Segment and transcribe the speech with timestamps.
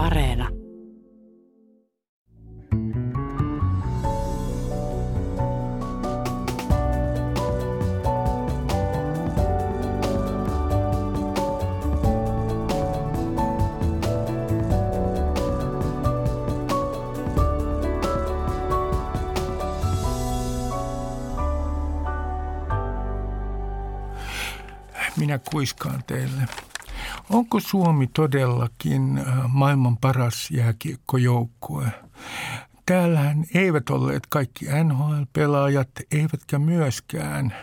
[0.00, 0.48] Areena.
[25.16, 26.69] Minä kuiskaan teille.
[27.30, 31.86] Onko Suomi todellakin äh, maailman paras jääkiekkojoukkue?
[32.86, 37.54] Täällähän eivät olleet kaikki NHL-pelaajat, eivätkä myöskään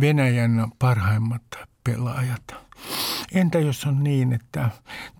[0.00, 1.42] Venäjän parhaimmat
[1.84, 2.42] pelaajat.
[3.32, 4.70] Entä jos on niin, että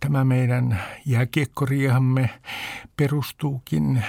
[0.01, 2.31] tämä meidän jääkiekkoriahamme
[2.97, 4.05] perustuukin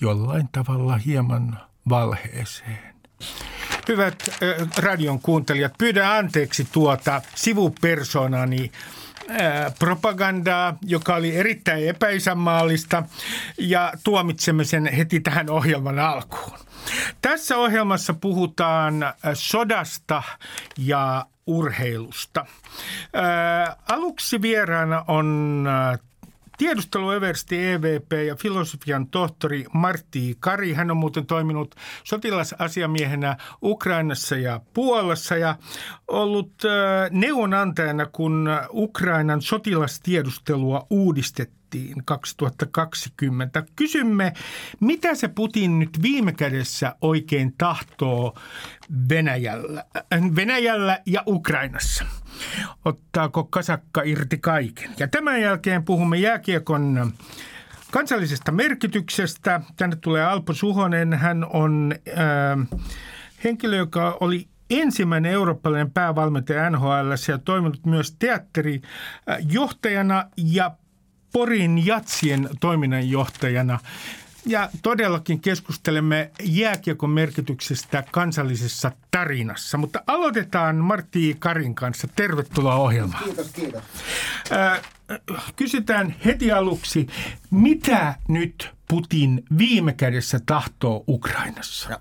[0.00, 1.58] jollain tavalla hieman
[1.88, 2.94] valheeseen?
[3.88, 8.70] Hyvät äh, radion kuuntelijat, pyydän anteeksi tuota sivupersonani
[9.78, 13.02] propagandaa, joka oli erittäin epäisänmaallista
[13.58, 16.58] ja tuomitsemme sen heti tähän ohjelman alkuun.
[17.22, 20.22] Tässä ohjelmassa puhutaan äh, sodasta
[20.78, 22.46] ja urheilusta.
[23.14, 25.68] Ää, aluksi vieraana on
[26.56, 30.72] Tiedustelueversti EVP ja filosofian tohtori Martti Kari.
[30.72, 35.56] Hän on muuten toiminut sotilasasiamiehenä Ukrainassa ja Puolassa ja
[36.08, 36.52] ollut
[37.10, 43.62] neuvonantajana, kun Ukrainan sotilastiedustelua uudistettiin 2020.
[43.76, 44.32] Kysymme,
[44.80, 48.34] mitä se Putin nyt viime kädessä oikein tahtoo
[49.08, 49.84] Venäjällä,
[50.36, 52.04] Venäjällä ja Ukrainassa?
[52.86, 54.90] Ottaako kasakka irti kaiken?
[54.98, 57.12] Ja tämän jälkeen puhumme jääkiekon
[57.90, 59.60] kansallisesta merkityksestä.
[59.76, 61.12] Tänne tulee Alpo Suhonen.
[61.12, 62.14] Hän on äh,
[63.44, 70.70] henkilö, joka oli ensimmäinen eurooppalainen päävalmentaja NHL ja toiminut myös teatterijohtajana ja
[71.32, 73.78] Porin Jatsien toiminnanjohtajana.
[74.46, 79.78] Ja todellakin keskustelemme jääkiekon merkityksestä kansallisessa tarinassa.
[79.78, 82.08] Mutta aloitetaan Martti Karin kanssa.
[82.16, 83.24] Tervetuloa ohjelmaan.
[83.24, 83.82] Kiitos, kiitos.
[85.56, 87.06] kysytään heti aluksi,
[87.50, 91.88] mitä nyt Putin viime kädessä tahtoo Ukrainassa?
[91.88, 91.98] No.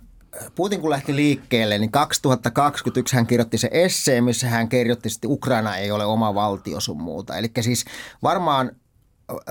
[0.55, 5.77] Putin kun lähti liikkeelle, niin 2021 hän kirjoitti se esseen, missä hän kirjoitti, että Ukraina
[5.77, 7.37] ei ole oma valtio sun muuta.
[7.37, 7.85] Eli siis
[8.23, 8.71] varmaan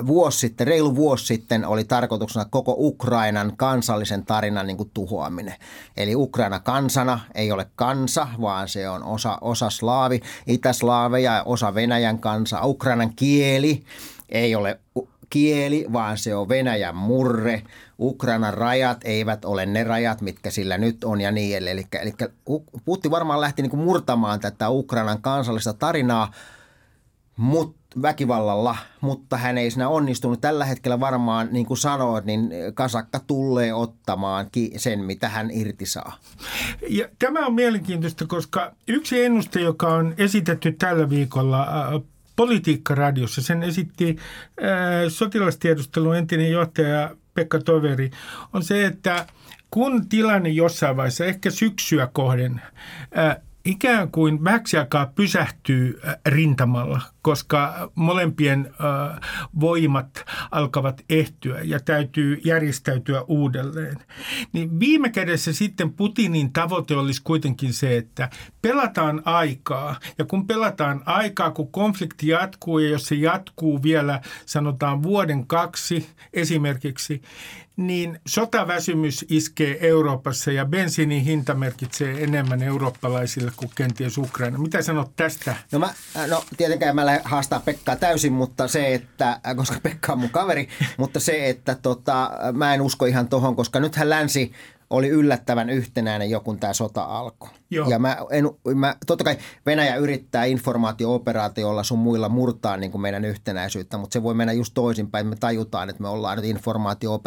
[0.06, 5.54] vuosi sitten, reilu vuosi sitten oli tarkoituksena koko Ukrainan kansallisen tarinan niin kuin tuhoaminen.
[5.96, 11.74] Eli Ukraina kansana ei ole kansa, vaan se on osa, osa slaavi, itäslaaveja ja osa
[11.74, 12.64] Venäjän kansa.
[12.64, 13.82] Ukrainan kieli
[14.28, 14.80] ei ole
[15.30, 17.62] kieli, vaan se on Venäjän murre.
[17.98, 21.78] Ukrainan rajat eivät ole ne rajat, mitkä sillä nyt on ja niin edelleen.
[21.78, 22.14] Eli, eli
[22.84, 26.32] Putin varmaan lähti niin kuin murtamaan tätä Ukrainan kansallista tarinaa,
[27.36, 30.40] mutta väkivallalla, mutta hän ei siinä onnistunut.
[30.40, 34.46] Tällä hetkellä varmaan, niin kuin sanoit, niin kasakka tulee ottamaan
[34.76, 36.18] sen, mitä hän irti saa.
[36.88, 42.02] Ja tämä on mielenkiintoista, koska yksi ennuste, joka on esitetty tällä viikolla äh,
[42.36, 44.16] Politiikka-radiossa, sen esitti
[44.62, 44.66] äh,
[45.08, 48.10] sotilastiedustelun entinen johtaja Pekka Toveri,
[48.52, 49.26] on se, että
[49.70, 52.60] kun tilanne jossain vaiheessa, ehkä syksyä kohden,
[53.18, 58.74] äh, ikään kuin vähäksi aikaa pysähtyy äh, rintamalla, koska molempien
[59.60, 63.96] voimat alkavat ehtyä ja täytyy järjestäytyä uudelleen.
[64.52, 68.30] Niin viime kädessä sitten Putinin tavoite olisi kuitenkin se, että
[68.62, 70.00] pelataan aikaa.
[70.18, 76.08] Ja kun pelataan aikaa, kun konflikti jatkuu ja jos se jatkuu vielä sanotaan vuoden kaksi
[76.32, 77.22] esimerkiksi,
[77.76, 84.58] niin sotaväsymys iskee Euroopassa ja bensiinin hinta merkitsee enemmän eurooppalaisille kuin kenties Ukraina.
[84.58, 85.56] Mitä sanot tästä?
[85.72, 85.94] No, mä,
[86.26, 91.20] no tietenkään mä haastaa Pekkaa täysin, mutta se, että, koska Pekka on mun kaveri, mutta
[91.20, 94.52] se, että tota, mä en usko ihan tohon, koska nythän länsi
[94.90, 97.48] oli yllättävän yhtenäinen jo kun tämä sota alkoi.
[97.70, 97.88] Joo.
[97.90, 99.36] Ja mä en, mä, totta kai
[99.66, 104.74] Venäjä yrittää informaatio-operaatiolla sun muilla murtaa niin kuin meidän yhtenäisyyttä, mutta se voi mennä just
[104.74, 105.26] toisinpäin.
[105.26, 107.20] Me tajutaan, että me ollaan nyt informaatio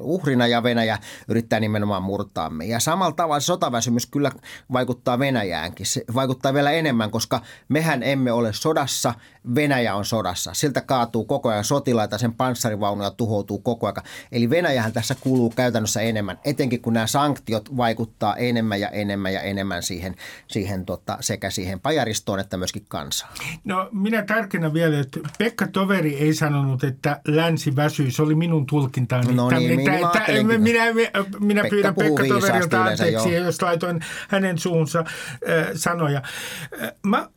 [0.00, 0.98] uhrina ja Venäjä
[1.28, 2.64] yrittää nimenomaan murtaa me.
[2.64, 4.30] Ja samalla tavalla se sotaväsymys kyllä
[4.72, 5.86] vaikuttaa Venäjäänkin.
[5.86, 9.14] Se vaikuttaa vielä enemmän, koska mehän emme ole sodassa,
[9.54, 10.54] Venäjä on sodassa.
[10.54, 13.96] Siltä kaatuu koko ajan sotilaita, sen panssarivaunuja tuhoutuu koko ajan.
[14.32, 19.40] Eli Venäjähän tässä kuuluu käytännössä enemmän, etenkin kun nämä sanktiot vaikuttaa enemmän ja enemmän ja
[19.40, 20.14] enemmän siihen,
[20.48, 23.32] siihen tota, sekä siihen pajaristoon että myöskin kansaan.
[23.64, 28.10] No minä tärkeänä vielä, että Pekka Toveri ei sanonut, että länsi väsyy.
[28.10, 29.34] Se oli minun tulkintaani.
[29.34, 29.92] No niin, minä,
[30.58, 35.06] minä, minä, minä Pekka pyydän Pekka Toverilta anteeksi, jos laitoin hänen suunsa äh,
[35.74, 36.22] sanoja.
[36.82, 37.28] Äh, mä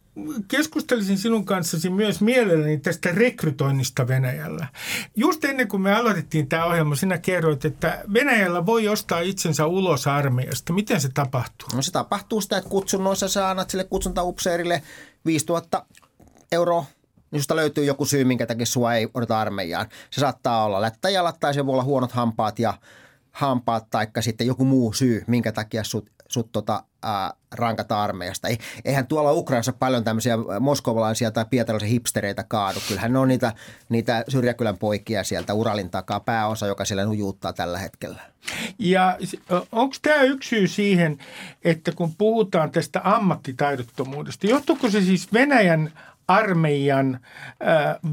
[0.47, 4.67] keskustelisin sinun kanssasi myös mielelläni tästä rekrytoinnista Venäjällä.
[5.15, 10.07] Just ennen kuin me aloitettiin tämä ohjelma, sinä kerroit, että Venäjällä voi ostaa itsensä ulos
[10.07, 10.73] armeijasta.
[10.73, 11.69] Miten se tapahtuu?
[11.75, 14.83] No se tapahtuu sitä, että kutsunnoissa sä annat sille kutsuntaupseerille
[15.25, 15.85] 5000
[16.51, 16.85] euroa
[17.31, 19.85] niin susta löytyy joku syy, minkä takia sua ei odota armeijaan.
[20.11, 22.73] Se saattaa olla lättäjalat tai se voi olla huonot hampaat ja
[23.31, 28.47] hampaat taikka sitten joku muu syy, minkä takia sut, sut tota, ää, rankata armeijasta.
[28.47, 32.79] Ei, eihän tuolla Ukrainassa paljon tämmöisiä moskovalaisia tai pietalaisia hipstereitä kaadu.
[32.87, 33.53] Kyllähän ne on niitä,
[33.89, 38.21] niitä syrjäkylän poikia sieltä Uralin takaa pääosa, joka siellä nujuuttaa tällä hetkellä.
[38.79, 39.17] Ja
[39.71, 41.17] onko tämä yksi syy siihen,
[41.63, 45.91] että kun puhutaan tästä ammattitaidottomuudesta, johtuuko se siis Venäjän
[46.27, 47.19] armeijan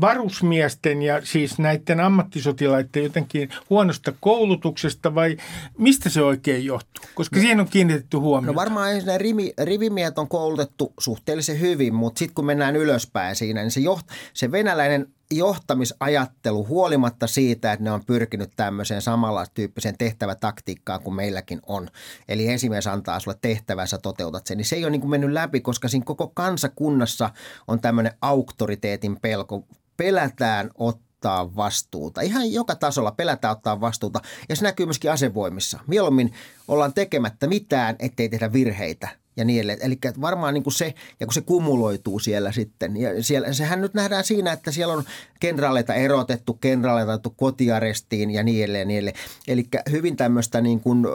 [0.00, 5.36] varusmiesten ja siis näiden ammattisotilaiden jotenkin huonosta koulutuksesta vai
[5.78, 7.04] mistä se oikein johtuu?
[7.14, 8.52] Koska no, siihen on kiinnitetty huomiota.
[8.52, 13.60] No varmaan ensin rivi, rivimiehet on koulutettu suhteellisen hyvin, mutta sitten kun mennään ylöspäin siinä,
[13.60, 15.06] niin se, joht, se venäläinen
[15.36, 21.88] johtamisajattelu huolimatta siitä, että ne on pyrkinyt tämmöiseen samalla tyyppiseen tehtävätaktiikkaan kuin meilläkin on.
[22.28, 24.56] Eli esimies antaa sulle tehtävä, sä toteutat sen.
[24.56, 27.30] Niin se ei ole niin kuin mennyt läpi, koska siinä koko kansakunnassa
[27.68, 29.64] on tämmöinen auktoriteetin pelko.
[29.96, 32.20] Pelätään ottaa vastuuta.
[32.20, 34.20] Ihan joka tasolla pelätään ottaa vastuuta.
[34.48, 35.80] Ja se näkyy myöskin asevoimissa.
[35.86, 36.32] Mieluummin
[36.68, 39.78] ollaan tekemättä mitään, ettei tehdä virheitä ja niin edelleen.
[39.82, 43.94] Eli varmaan niin kuin se, ja kun se kumuloituu siellä sitten, ja siellä, sehän nyt
[43.94, 45.04] nähdään siinä, että siellä on
[45.40, 48.88] kenraaleita erotettu, kenraaleita otettu kotiarestiin ja niin edelleen.
[48.88, 49.16] Niin edelleen.
[49.48, 51.06] Eli hyvin tämmöistä niin kuin,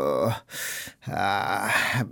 [1.12, 2.06] äh,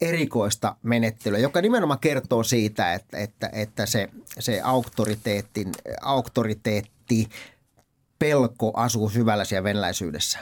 [0.00, 4.08] erikoista menettelyä, joka nimenomaan kertoo siitä, että, että, että se,
[4.38, 7.28] se auktoriteetin, auktoriteetti
[8.18, 10.38] pelko asuu syvällä siellä venäläisyydessä.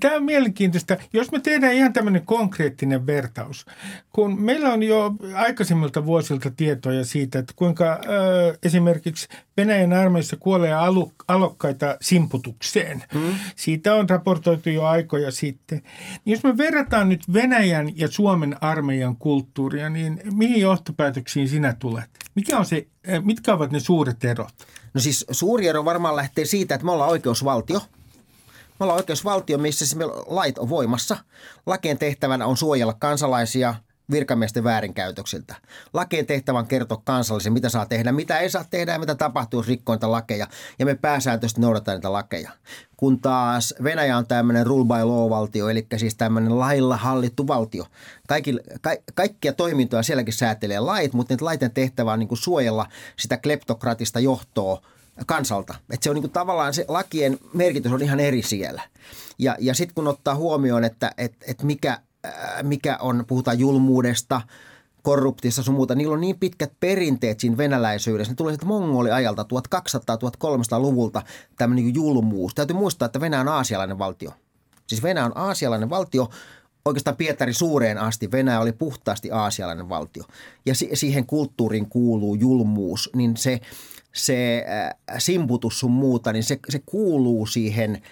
[0.00, 0.96] Tämä on mielenkiintoista.
[1.12, 3.66] Jos me tehdään ihan tämmöinen konkreettinen vertaus,
[4.12, 10.72] kun meillä on jo aikaisemmilta vuosilta tietoja siitä, että kuinka ö, esimerkiksi Venäjän armeissa kuolee
[10.72, 13.04] alu, alokkaita simputukseen.
[13.12, 13.34] Hmm.
[13.56, 15.82] Siitä on raportoitu jo aikoja sitten.
[16.24, 22.10] Niin jos me verrataan nyt Venäjän ja Suomen armeijan kulttuuria, niin mihin johtopäätöksiin sinä tulet?
[22.34, 22.86] Mikä on se,
[23.24, 24.54] mitkä ovat ne suuret erot?
[24.94, 27.80] No siis suuri ero varmaan lähtee siitä, että me ollaan oikeusvaltio.
[28.80, 31.16] Me ollaan oikeusvaltio, missä siis lait on voimassa.
[31.66, 33.74] Lakien tehtävänä on suojella kansalaisia
[34.10, 35.54] virkamiesten väärinkäytöksiltä.
[35.92, 39.68] Lakien tehtävän kertoa kansallisen, mitä saa tehdä, mitä ei saa tehdä ja mitä tapahtuu, jos
[39.68, 40.46] rikkointa lakeja.
[40.78, 42.50] Ja me pääsääntöisesti noudataan niitä lakeja.
[42.96, 47.86] Kun taas Venäjä on tämmöinen rule by law-valtio, eli siis tämmöinen lailla hallittu valtio.
[48.28, 52.86] Kaikki, ka, kaikkia toimintoja sielläkin säätelee lait, mutta niitä laiten tehtävä on niin suojella
[53.18, 54.82] sitä kleptokratista johtoa
[55.26, 55.74] kansalta.
[55.90, 58.82] Että se on niin kuin tavallaan se lakien merkitys on ihan eri siellä.
[59.38, 61.98] Ja, ja sitten kun ottaa huomioon, että et, et mikä,
[62.62, 64.40] mikä on, puhutaan julmuudesta,
[65.02, 68.32] korruptissa sun muuta, niillä on niin pitkät perinteet siinä venäläisyydessä.
[68.32, 71.22] Ne tulee sitten mongoliajalta 1200-1300-luvulta
[71.56, 72.54] tämmöinen niin julmuus.
[72.54, 74.30] Täytyy muistaa, että Venäjä on aasialainen valtio.
[74.86, 76.30] Siis Venäjä on aasialainen valtio,
[76.84, 80.24] oikeastaan Pietari suureen asti Venäjä oli puhtaasti aasialainen valtio.
[80.66, 83.60] Ja siihen kulttuuriin kuuluu julmuus, niin se,
[84.12, 88.02] se äh, simputus sun muuta, niin se, se kuuluu siihen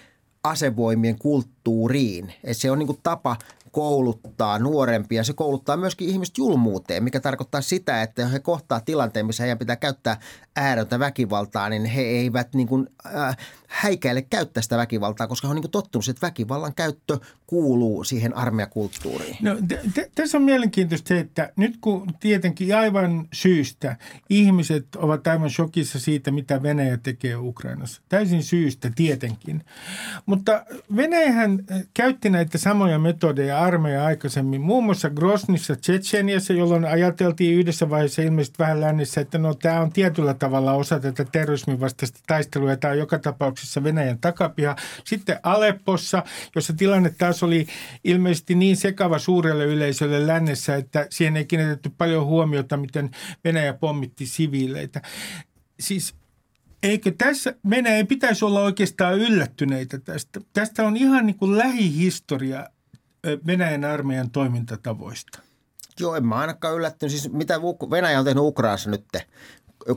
[0.43, 2.33] asevoimien kulttuuriin.
[2.43, 3.37] Et se on niin tapa
[3.71, 5.23] kouluttaa nuorempia.
[5.23, 9.75] Se kouluttaa myöskin ihmiset julmuuteen, mikä tarkoittaa sitä, että he kohtaa tilanteen, missä heidän pitää
[9.75, 10.19] käyttää
[10.55, 15.55] ääretöntä väkivaltaa, niin he eivät niin kuin, äh, häikäile käyttää sitä väkivaltaa, koska he on
[15.55, 19.37] niin kuin tottunut, että väkivallan käyttö kuuluu siihen armeijakulttuuriin.
[19.41, 23.97] No, t- t- tässä on mielenkiintoista se, että nyt kun tietenkin aivan syystä
[24.29, 28.01] ihmiset ovat aivan shokissa siitä, mitä Venäjä tekee Ukrainassa.
[28.09, 29.63] Täysin syystä tietenkin.
[30.31, 31.59] Mutta Venäjähän
[31.93, 38.59] käytti näitä samoja metodeja armeija aikaisemmin, muun muassa Grosnissa, Tsetseniassa, jolloin ajateltiin yhdessä vaiheessa ilmeisesti
[38.59, 42.91] vähän lännessä, että no tämä on tietyllä tavalla osa tätä terrorismin vastaista taistelua ja tämä
[42.91, 44.75] on joka tapauksessa Venäjän takapiha.
[45.03, 46.23] Sitten Aleppossa,
[46.55, 47.67] jossa tilanne taas oli
[48.03, 53.09] ilmeisesti niin sekava suurelle yleisölle lännessä, että siihen ei kiinnitetty paljon huomiota, miten
[53.43, 55.01] Venäjä pommitti siviileitä.
[55.79, 56.20] Siis
[56.83, 60.41] Eikö tässä, meidän ei pitäisi olla oikeastaan yllättyneitä tästä.
[60.53, 62.67] Tästä on ihan niin kuin lähihistoria
[63.47, 65.39] Venäjän armeijan toimintatavoista.
[65.99, 67.11] Joo, en mä ainakaan yllättynyt.
[67.11, 67.61] Siis mitä
[67.91, 69.05] Venäjä on tehnyt Ukrainassa nyt?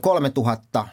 [0.01, 0.87] 3000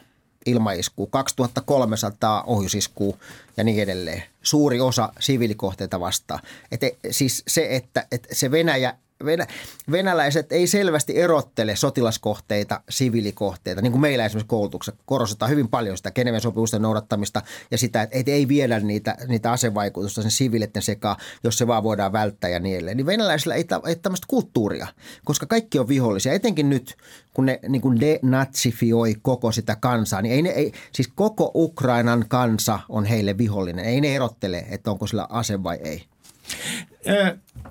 [0.45, 3.17] ilmaiskua, 2300 ohjusiskua
[3.57, 4.23] ja niin edelleen.
[4.41, 6.39] Suuri osa siviilikohteita vastaan.
[6.71, 6.81] Et,
[7.11, 9.47] siis se, että et se Venäjä venä,
[9.91, 16.11] venäläiset ei selvästi erottele sotilaskohteita, siviilikohteita, niin kuin meillä esimerkiksi koulutuksessa korostetaan hyvin paljon sitä
[16.11, 21.57] Geneven sopimusten noudattamista ja sitä, että ei viedä niitä, niitä asevaikutusta sen siviilitten sekaan, jos
[21.57, 22.97] se vaan voidaan välttää ja niin edelleen.
[22.97, 24.87] Niin venäläisillä ei, ei tämmöistä kulttuuria,
[25.25, 26.97] koska kaikki on vihollisia, etenkin nyt,
[27.33, 32.25] kun ne niin kuin denatsifioi koko sitä kansaa, niin ei ne, ei, siis koko Ukrainan
[32.27, 33.85] kansa on heille vihollinen.
[33.85, 36.03] Ei ne erottele, että onko sillä ase vai ei.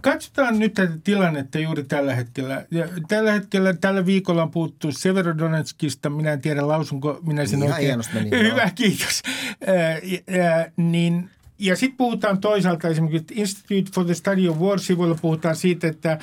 [0.00, 2.66] Katsotaan nyt tätä tilannetta juuri tällä hetkellä.
[3.08, 6.10] Tällä hetkellä, tällä viikolla on puhuttu Severodonetskista.
[6.10, 8.00] Minä en tiedä, lausunko minä sen Ihan oikein.
[8.14, 9.22] meni, Hyvä, kiitos.
[10.76, 15.88] niin ja sitten puhutaan toisaalta esimerkiksi Institute for the Study of War sivuilla puhutaan siitä,
[15.88, 16.18] että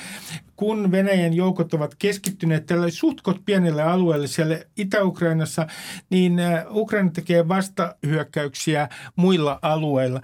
[0.56, 5.66] kun Venäjän joukot ovat keskittyneet tällä suhtkot pienelle alueelle siellä Itä-Ukrainassa,
[6.10, 6.40] niin
[6.70, 10.20] Ukraina tekee vastahyökkäyksiä muilla alueilla.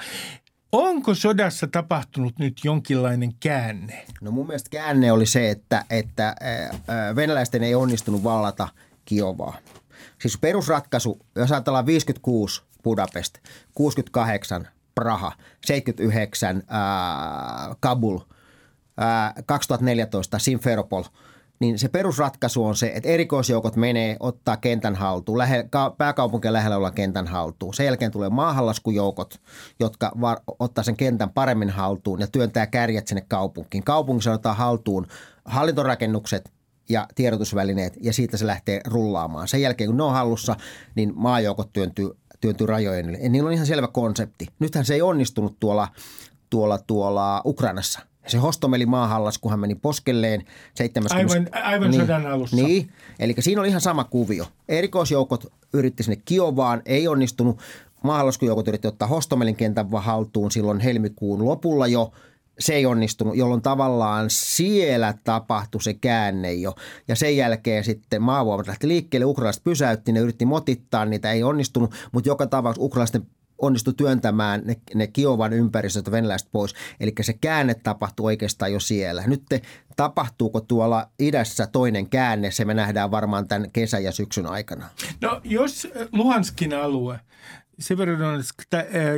[0.72, 4.06] Onko sodassa tapahtunut nyt jonkinlainen käänne?
[4.20, 6.36] No mun mielestä käänne oli se, että, että
[7.16, 8.68] venäläisten ei onnistunut vallata
[9.04, 9.56] Kiovaa.
[10.20, 13.38] Siis perusratkaisu, jos ajatellaan 56 Budapest,
[13.74, 15.32] 68 Praha,
[15.66, 18.18] 79 ää, Kabul,
[18.96, 21.04] ää, 2014 Simferopol–
[21.60, 26.90] niin se perusratkaisu on se, että erikoisjoukot menee ottaa kentän haltuun, lähe, pääkaupunkien lähellä olla
[26.90, 27.74] kentän haltuun.
[27.74, 29.40] Sen jälkeen tulee maahanlaskujoukot,
[29.80, 33.84] jotka var, ottaa sen kentän paremmin haltuun ja työntää kärjet sinne kaupunkiin.
[33.84, 35.06] Kaupungissa otetaan haltuun
[35.44, 36.52] hallintorakennukset
[36.88, 39.48] ja tiedotusvälineet ja siitä se lähtee rullaamaan.
[39.48, 40.56] Sen jälkeen kun ne on hallussa,
[40.94, 42.10] niin maajoukot työntyy,
[42.40, 43.28] työntyy rajojen yli.
[43.28, 44.46] Niillä on ihan selvä konsepti.
[44.58, 45.88] Nythän se ei onnistunut tuolla,
[46.50, 51.34] tuolla, tuolla Ukrainassa– se Hostomeli maahallas, kun hän meni poskelleen 70.
[51.34, 52.56] Aivan, aivan niin, sodan alussa.
[52.56, 54.46] Niin, eli siinä oli ihan sama kuvio.
[54.68, 57.58] Erikoisjoukot yritti sinne Kiovaan, ei onnistunut.
[58.02, 62.12] Maahallaskujoukot yritti ottaa Hostomelin kentän haltuun silloin helmikuun lopulla jo.
[62.58, 66.74] Se ei onnistunut, jolloin tavallaan siellä tapahtui se käänne jo.
[67.08, 71.94] Ja sen jälkeen sitten maavoimat lähti liikkeelle, ukrainalaiset pysäytti, ne yritti motittaa, niitä ei onnistunut,
[72.12, 73.26] mutta joka tapauksessa ukrainalaisten
[73.58, 76.74] onnistui työntämään ne, ne Kiovan ympäristöstä venäläiset pois.
[77.00, 79.22] Eli se käänne tapahtui oikeastaan jo siellä.
[79.26, 79.62] Nyt te,
[79.96, 84.86] tapahtuuko tuolla idässä toinen käänne, se me nähdään varmaan tämän kesän ja syksyn aikana.
[85.20, 87.20] No jos Luhanskin alue,
[87.78, 88.54] Severodonetsk,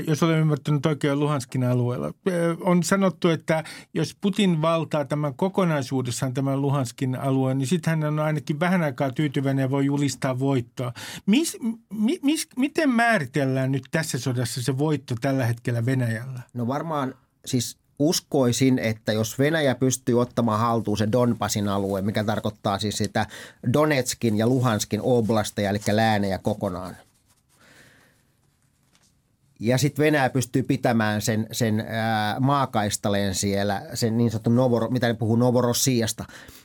[0.06, 2.14] jos olen ymmärtänyt oikein Luhanskin alueella,
[2.60, 8.18] on sanottu, että jos Putin valtaa tämän kokonaisuudessaan tämän Luhanskin alueen, niin sitten hän on
[8.18, 10.92] ainakin vähän aikaa tyytyväinen ja voi julistaa voittoa.
[11.26, 11.58] Mis,
[11.94, 16.40] mi, mis, miten määritellään nyt tässä sodassa se voitto tällä hetkellä Venäjällä?
[16.54, 22.78] No varmaan siis uskoisin, että jos Venäjä pystyy ottamaan haltuun se Donbasin alue, mikä tarkoittaa
[22.78, 23.26] siis sitä
[23.72, 26.96] Donetskin ja Luhanskin oblasteja, eli läänejä kokonaan–
[29.60, 35.06] ja sitten Venäjä pystyy pitämään sen, sen ää, maakaistaleen siellä, sen niin sanottu Novoro, mitä
[35.06, 36.24] ne puhuu Novorossiasta.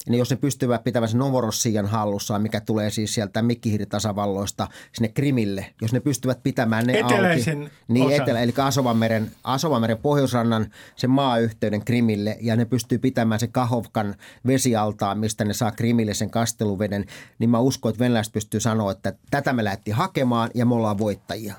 [0.09, 5.65] Niin jos ne pystyvät pitämään sen Novorossian hallussaan, mikä tulee siis sieltä Mikkihiri-tasavalloista sinne Krimille,
[5.81, 7.71] jos ne pystyvät pitämään ne Eteläisen auki.
[7.87, 8.21] Niin, osan.
[8.21, 14.15] etelä, eli Asovanmeren, Asovanmeren pohjoisrannan sen maayhteyden Krimille ja ne pystyy pitämään sen Kahovkan
[14.47, 17.05] vesialtaan, mistä ne saa Krimille sen kasteluveden,
[17.39, 20.97] niin mä uskon, että venäläiset pystyy sanoa, että tätä me lähti hakemaan ja me ollaan
[20.97, 21.53] voittajia.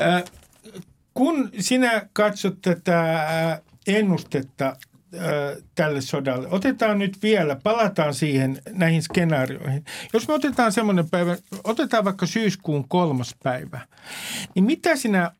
[0.00, 0.24] Äh,
[1.14, 6.48] kun sinä katsot tätä äh, ennustetta äh, tälle sodalle.
[6.50, 9.84] Otetaan nyt vielä, palataan siihen näihin skenaarioihin.
[10.12, 13.80] Jos me otetaan semmoinen päivä, otetaan vaikka syyskuun kolmas päivä,
[14.54, 15.30] niin mitä sinä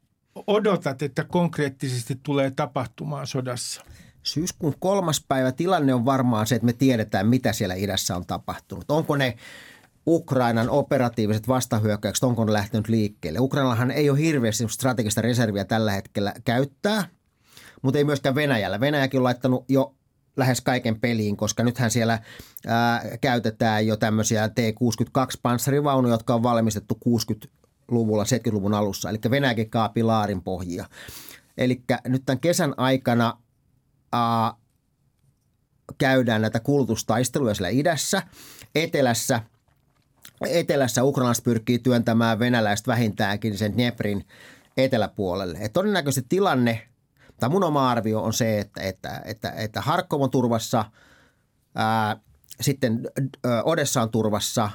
[0.46, 3.82] odotat, että konkreettisesti tulee tapahtumaan sodassa?
[4.22, 8.90] Syyskuun kolmas päivä tilanne on varmaan se, että me tiedetään, mitä siellä idässä on tapahtunut.
[8.90, 9.36] Onko ne
[10.06, 13.38] Ukrainan operatiiviset vastahyökkäykset, onko ne lähtenyt liikkeelle.
[13.38, 17.08] Ukrainallahan ei ole hirveästi strategista reserviä tällä hetkellä käyttää,
[17.82, 18.80] mutta ei myöskään Venäjällä.
[18.80, 19.94] Venäjäkin on laittanut jo
[20.36, 22.18] lähes kaiken peliin, koska nythän siellä
[22.66, 29.10] ää, käytetään jo tämmöisiä T-62-panssarivaunuja, jotka on valmistettu 60-luvulla, 70-luvun alussa.
[29.10, 30.86] Eli Venäjäkin kaapi laarin pohjia.
[31.58, 33.38] Eli nyt tämän kesän aikana
[34.12, 34.54] ää,
[35.98, 38.22] käydään näitä kulutustaisteluja siellä idässä.
[38.74, 39.40] Etelässä–
[40.48, 44.26] etelässä ukrainalaiset pyrkii työntämään venäläistä vähintäänkin sen Dneprin
[44.76, 45.58] eteläpuolelle.
[45.60, 46.88] Et todennäköisesti tilanne,
[47.40, 50.84] tai mun oma arvio on se, että, että, että, että Harkov on turvassa,
[51.74, 52.16] ää,
[52.60, 53.00] sitten
[53.64, 54.70] Odessa on turvassa,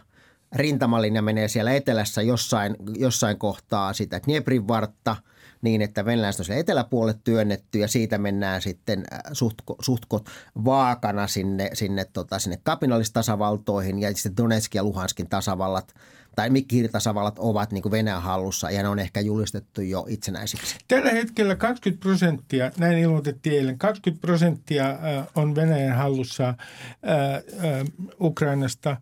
[0.56, 5.16] rintamalinja menee siellä etelässä jossain, jossain kohtaa sitä Dneprin vartta–
[5.62, 10.24] niin, että venäläiset on eteläpuolelle työnnetty ja siitä mennään sitten äh, suhtko, suhtko
[10.66, 15.94] vaakana sinne, sinne, tota, sinne kapinallistasavaltoihin ja sitten Donetskin ja Luhanskin tasavallat
[16.36, 20.76] tai mikkiirtasavallat ovat niin kuin Venäjän hallussa ja ne on ehkä julistettu jo itsenäisiksi.
[20.88, 24.86] Tällä hetkellä 20 prosenttia, näin ilmoitettiin eilen, 20 prosenttia
[25.36, 26.56] on Venäjän hallussa äh,
[27.36, 27.86] äh,
[28.22, 28.98] Ukrainasta.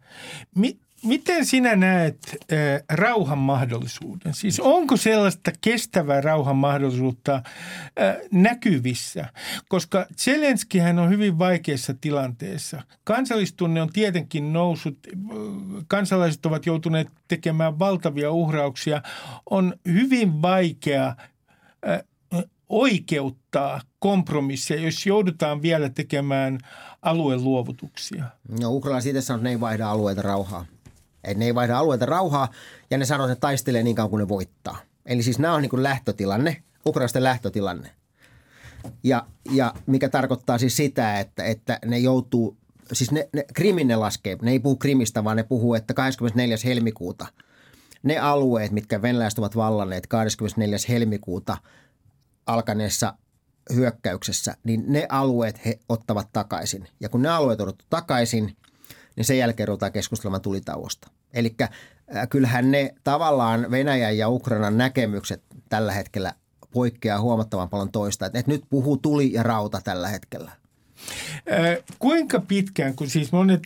[0.56, 2.18] Mi- Miten sinä näet
[2.54, 4.34] äh, rauhan mahdollisuuden?
[4.34, 7.44] Siis onko sellaista kestävää rauhan mahdollisuutta
[8.32, 9.26] näkyvissä?
[9.70, 12.82] Koska Zelenskihän on hyvin vaikeassa tilanteessa.
[13.04, 14.98] Kansallistunne on tietenkin noussut,
[15.88, 19.02] kansalaiset ovat joutuneet tekemään valtavia uhrauksia.
[19.50, 21.16] On hyvin vaikea
[22.70, 26.58] oikeuttaa kompromisseja, jos joudutaan vielä tekemään
[27.02, 28.24] alueluovutuksia?
[28.62, 30.66] No Ukraina siitä sanoo, että ne ei vaihda alueita rauhaa.
[31.24, 32.52] Et ne ei vaihda alueita rauhaa
[32.90, 34.78] ja ne sanoo, että ne taistelee niin kauan kuin ne voittaa.
[35.06, 37.92] Eli siis nämä on niin kuin lähtötilanne, Ukrainasten lähtötilanne.
[39.04, 42.58] Ja, ja mikä tarkoittaa siis sitä, että, että ne joutuu,
[42.94, 46.58] siis ne, ne, Krimin ne laskee, ne ei puhu Krimistä, vaan ne puhuu, että 24.
[46.66, 47.28] helmikuuta
[48.04, 50.78] ne alueet, mitkä venäläiset ovat vallanneet 24.
[50.90, 51.58] helmikuuta
[52.46, 53.14] alkaneessa
[53.74, 56.88] hyökkäyksessä, niin ne alueet he ottavat takaisin.
[57.00, 58.56] Ja kun ne alueet on otettu takaisin,
[59.20, 61.08] niin sen jälkeen ruvetaan keskustelemaan tulitauosta.
[61.34, 61.56] Eli
[62.30, 66.34] kyllähän ne tavallaan Venäjän ja Ukrainan näkemykset tällä hetkellä
[66.72, 68.26] poikkeaa huomattavan paljon toista.
[68.26, 70.52] Että nyt puhuu tuli ja rauta tällä hetkellä.
[72.00, 73.62] Kuinka pitkään, kun siis monet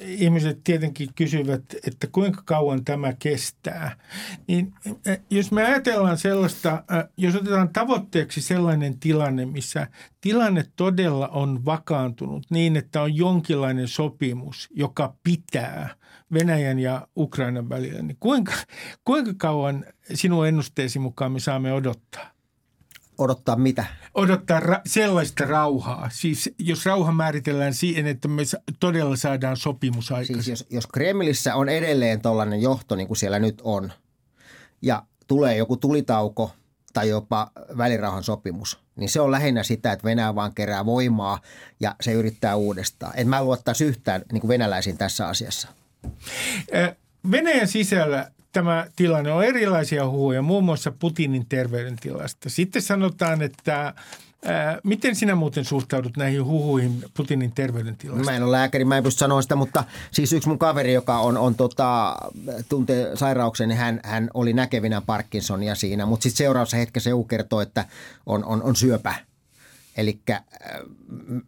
[0.00, 3.96] ihmiset tietenkin kysyvät, että kuinka kauan tämä kestää,
[4.46, 4.72] niin
[5.30, 6.84] jos me ajatellaan sellaista,
[7.16, 9.86] jos otetaan tavoitteeksi sellainen tilanne, missä
[10.20, 15.94] tilanne todella on vakaantunut niin, että on jonkinlainen sopimus, joka pitää
[16.32, 18.52] Venäjän ja Ukrainan välillä, niin kuinka,
[19.04, 22.33] kuinka kauan sinun ennusteesi mukaan me saamme odottaa?
[23.18, 23.84] Odottaa mitä?
[24.14, 26.08] Odottaa ra- sellaista rauhaa.
[26.12, 28.42] Siis jos rauha määritellään siihen, että me
[28.80, 30.44] todella saadaan sopimus aikaisemmin.
[30.44, 33.92] Siis jos, jos Kremlissä on edelleen tällainen johto, niin kuin siellä nyt on,
[34.82, 36.50] ja tulee joku tulitauko
[36.92, 41.40] tai jopa välirauhan sopimus, niin se on lähinnä sitä, että Venäjä vaan kerää voimaa
[41.80, 43.12] ja se yrittää uudestaan.
[43.16, 45.68] En mä luottaisi yhtään niin kuin venäläisiin tässä asiassa.
[47.30, 52.50] Venäjän sisällä tämä tilanne on erilaisia huhuja, muun muassa Putinin terveydentilasta.
[52.50, 53.94] Sitten sanotaan, että
[54.46, 58.24] Ää, miten sinä muuten suhtaudut näihin huhuihin Putinin terveydentilasta?
[58.24, 61.18] Mä en ole lääkäri, mä en pysty sanoa sitä, mutta siis yksi mun kaveri, joka
[61.18, 62.16] on, on tota,
[62.68, 67.60] tuntee sairauksen, niin hän, hän oli näkevinä Parkinsonia siinä, mutta sitten seuraavassa hetkessä joku kertoo,
[67.60, 67.84] että
[68.26, 69.14] on, on, on syöpä.
[69.96, 70.20] Eli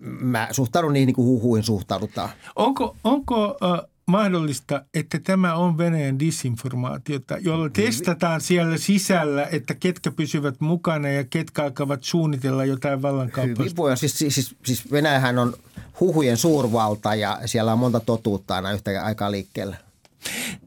[0.00, 2.28] mä suhtaudun niihin niin kuin huhuihin suhtaudutaan.
[2.57, 10.10] Onko, onko äh, mahdollista, että tämä on Venäjän disinformaatiota, jolla testataan siellä sisällä, että ketkä
[10.10, 13.64] pysyvät mukana ja ketkä alkavat suunnitella jotain vallankauppaa.
[13.64, 13.96] Hyvin voi.
[13.96, 15.54] Siis, siis, siis Venäjähän on
[16.00, 19.76] huhujen suurvalta ja siellä on monta totuutta aina yhtä aikaa liikkeellä.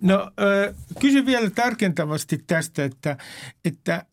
[0.01, 0.31] No
[0.99, 3.17] kysyn vielä tarkentavasti tästä, että,
[3.65, 4.05] että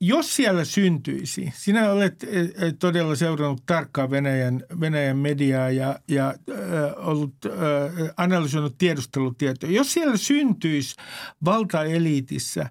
[0.00, 2.24] jos siellä syntyisi, sinä olet
[2.78, 6.34] todella seurannut tarkkaan Venäjän, Venäjän mediaa ja, ja
[6.96, 7.34] ollut
[8.16, 9.72] analysoinut tiedustelutietoja.
[9.72, 10.96] Jos siellä syntyisi
[11.44, 12.70] valtaeliitissä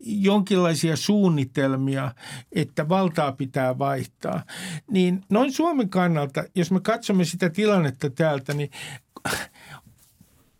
[0.00, 2.14] jonkinlaisia suunnitelmia,
[2.52, 4.44] että valtaa pitää vaihtaa,
[4.90, 8.70] niin noin Suomen kannalta, jos me katsomme sitä tilannetta täältä, niin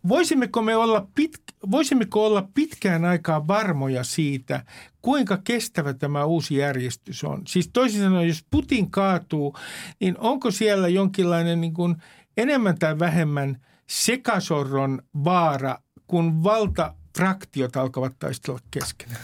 [0.07, 1.33] voisimmeko me olla, pit,
[1.71, 4.63] voisimmeko olla pitkään aikaa varmoja siitä,
[5.01, 7.41] kuinka kestävä tämä uusi järjestys on?
[7.47, 9.55] Siis toisin sanoen, jos Putin kaatuu,
[9.99, 11.95] niin onko siellä jonkinlainen niin kuin
[12.37, 19.21] enemmän tai vähemmän sekasorron vaara, kun valtafraktiot alkavat taistella keskenään?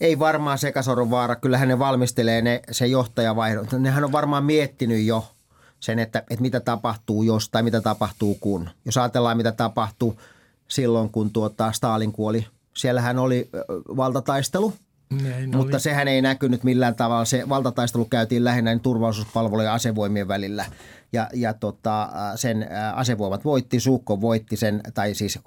[0.00, 1.36] Ei varmaan sekasorron vaara.
[1.36, 3.66] Kyllähän ne valmistelee ne, se johtajavaihdon.
[3.78, 5.33] Nehän on varmaan miettinyt jo
[5.84, 8.70] sen, että, että mitä tapahtuu jos tai mitä tapahtuu kun.
[8.84, 10.20] Jos ajatellaan, mitä tapahtuu
[10.68, 12.46] silloin, kun tuota Stalin kuoli.
[12.76, 13.50] Siellähän oli
[13.96, 14.72] valtataistelu–
[15.10, 15.80] näin Mutta oli.
[15.80, 17.24] sehän ei näkynyt millään tavalla.
[17.24, 20.64] Se valtataistelu käytiin lähinnä niin turvallisuuspalvelujen ja asevoimien välillä.
[21.12, 25.38] Ja, ja tota, sen asevoimat voitti, Suukko voitti sen, tai siis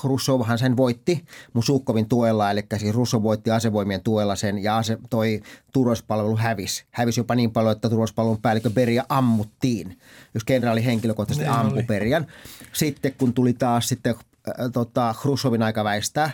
[0.00, 5.42] Hrusovhan sen voitti Musukkovin tuella, eli siis Russo voitti asevoimien tuella sen, ja ase, toi
[5.72, 6.84] turvallisuuspalvelu hävisi.
[6.90, 9.98] Hävisi jopa niin paljon, että turvallisuuspalvelun päällikkö Beria ammuttiin.
[10.34, 12.26] Jos kenraali henkilökohtaisesti ampui Berian.
[12.72, 16.30] Sitten kun tuli taas sitten äh, tota, Hrusovin aika väistää,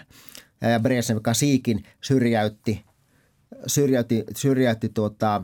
[0.82, 2.84] Brezhnev Kasikin syrjäytti,
[3.66, 5.42] syrjäytti, syrjäytti tuota,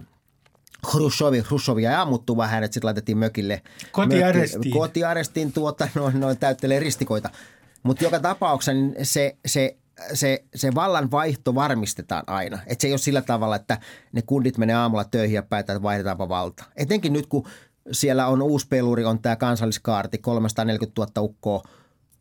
[0.90, 3.62] Khrushchev, Khrushchevia ja ammuttu vähän, että sitten laitettiin mökille.
[3.92, 4.58] Kotiarestiin.
[4.58, 7.30] Mökki, kotiarestiin tuota, noin, noin täyttelee ristikoita.
[7.82, 9.76] Mutta joka tapauksessa niin se, se,
[10.14, 12.58] se, se vallan vaihto varmistetaan aina.
[12.66, 13.78] Että se ei ole sillä tavalla, että
[14.12, 16.64] ne kundit menee aamulla töihin ja päätetään, että vaihdetaanpa valta.
[16.76, 17.46] Etenkin nyt, kun
[17.92, 21.62] siellä on uusi peluri, on tämä kansalliskaarti, 340 000 ukkoa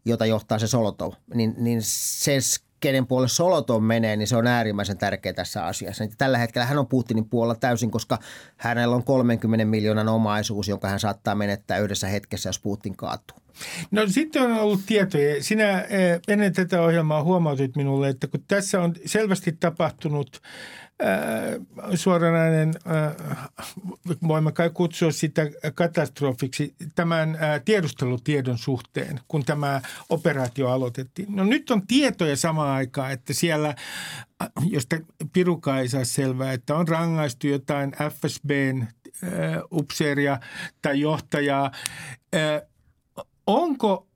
[0.06, 2.38] jota johtaa se Solotov, niin, niin se
[2.82, 6.04] kenen puolelle Soloton menee, niin se on äärimmäisen tärkeä tässä asiassa.
[6.18, 8.20] Tällä hetkellä hän on Putinin puolella täysin, koska
[8.58, 13.38] hänellä on 30 miljoonan omaisuus, jonka hän saattaa menettää yhdessä hetkessä, jos Putin kaatuu.
[13.92, 15.44] No sitten on ollut tietoja.
[15.44, 20.42] Sinä eh, ennen tätä ohjelmaa huomautit minulle, että kun tässä on selvästi tapahtunut
[21.96, 23.38] suoranainen, äh,
[24.28, 25.42] voimme kai kutsua sitä
[25.76, 31.36] katastrofiksi, tämän äh, tiedustelutiedon suhteen, kun tämä operaatio aloitettiin.
[31.36, 33.76] No nyt on tietoja samaan aikaan, että siellä,
[34.64, 34.98] josta
[35.34, 39.30] Piruka ei saa selvää, että on rangaistu jotain FSBn äh,
[39.72, 40.40] upseeria
[40.82, 41.72] tai johtajaa.
[42.36, 42.62] Äh,
[43.48, 44.11] onko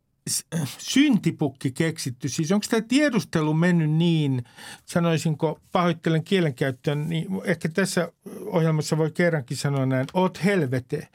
[0.77, 2.29] syntipukki keksitty?
[2.29, 4.43] Siis onko tämä tiedustelu mennyt niin,
[4.85, 8.11] sanoisinko, pahoittelen kielenkäyttöä, niin ehkä tässä
[8.45, 11.07] ohjelmassa voi kerrankin sanoa näin, oot helvete.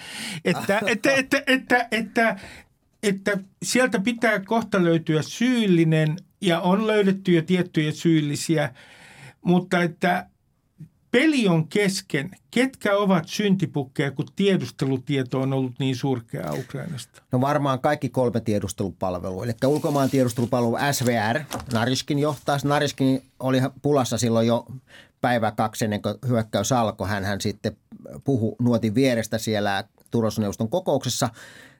[0.44, 2.36] Että, että, että, että, että,
[3.02, 8.74] että sieltä pitää kohta löytyä syyllinen ja on löydetty jo tiettyjä syyllisiä,
[9.42, 10.26] mutta että
[11.10, 12.30] Peli on kesken.
[12.50, 17.22] Ketkä ovat syntipukkeja, kun tiedustelutieto on ollut niin surkea Ukrainasta?
[17.32, 19.44] No varmaan kaikki kolme tiedustelupalvelua.
[19.44, 21.40] Eli ulkomaan tiedustelupalvelu SVR,
[21.72, 22.58] Nariskin johtaa.
[22.64, 24.66] Nariskin oli pulassa silloin jo
[25.20, 27.08] päivä kaksi ennen kuin hyökkäys alkoi.
[27.08, 27.76] Hän, sitten
[28.24, 31.28] puhu nuotin vierestä siellä turvallisuusneuvoston kokouksessa.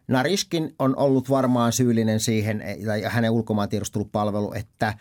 [0.09, 2.63] Nariskin on ollut varmaan syyllinen siihen,
[3.03, 4.95] ja hänen ulkomaan tiedustelupalvelu, että–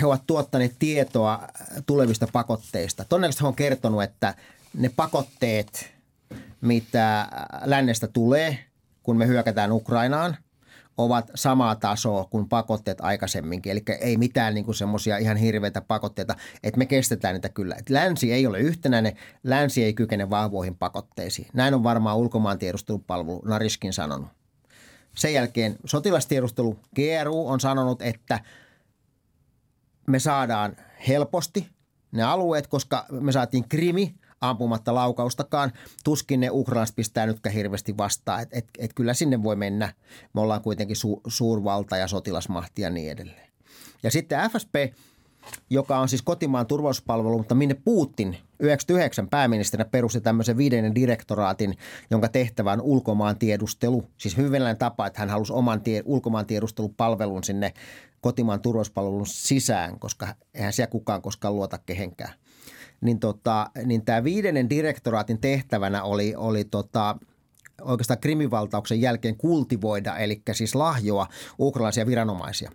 [0.00, 1.48] he ovat tuottaneet tietoa
[1.86, 3.04] tulevista pakotteista.
[3.04, 4.34] Todennäköisesti he on kertonut, että
[4.74, 5.92] ne pakotteet,
[6.60, 7.28] mitä
[7.64, 8.58] lännestä tulee,
[9.02, 10.36] kun me hyökätään Ukrainaan,
[10.96, 13.72] ovat samaa tasoa kuin pakotteet aikaisemminkin.
[13.72, 17.74] Eli ei mitään niin semmoisia ihan hirveitä pakotteita, että me kestetään niitä kyllä.
[17.78, 21.48] Et länsi ei ole yhtenäinen, länsi ei kykene vahvoihin pakotteisiin.
[21.52, 24.28] Näin on varmaan ulkomaan tiedustelupalvelu Nariskin sanonut.
[25.16, 28.40] Sen jälkeen sotilastiedustelu GRU on sanonut, että–
[30.06, 30.76] me saadaan
[31.08, 31.68] helposti
[32.12, 35.72] ne alueet, koska me saatiin krimi ampumatta laukaustakaan.
[36.04, 38.42] Tuskin ne ukrainalaiset pistää nytkään hirveästi vastaan.
[38.42, 39.92] Et, et, et kyllä sinne voi mennä.
[40.34, 43.48] Me ollaan kuitenkin su, suurvalta ja sotilasmahti ja niin edelleen.
[44.02, 44.74] Ja sitten FSP,
[45.70, 51.76] joka on siis kotimaan turvallisuuspalvelu, mutta minne Putin 99 pääministerinä perusti tämmöisen viidennen direktoraatin,
[52.10, 54.04] jonka tehtävä on ulkomaan tiedustelu.
[54.18, 57.74] Siis hyvin tapa, että hän halusi oman tie, ulkomaan tiedustelupalvelun sinne
[58.22, 62.34] kotimaan turvallisuuspalvelun sisään, koska eihän siellä kukaan koskaan luota kehenkään.
[63.00, 67.16] Niin, tota, niin tämä viidennen direktoraatin tehtävänä oli, oli tota,
[67.80, 71.26] oikeastaan krimivaltauksen jälkeen kultivoida, eli siis lahjoa
[71.58, 72.70] ukrainalaisia viranomaisia.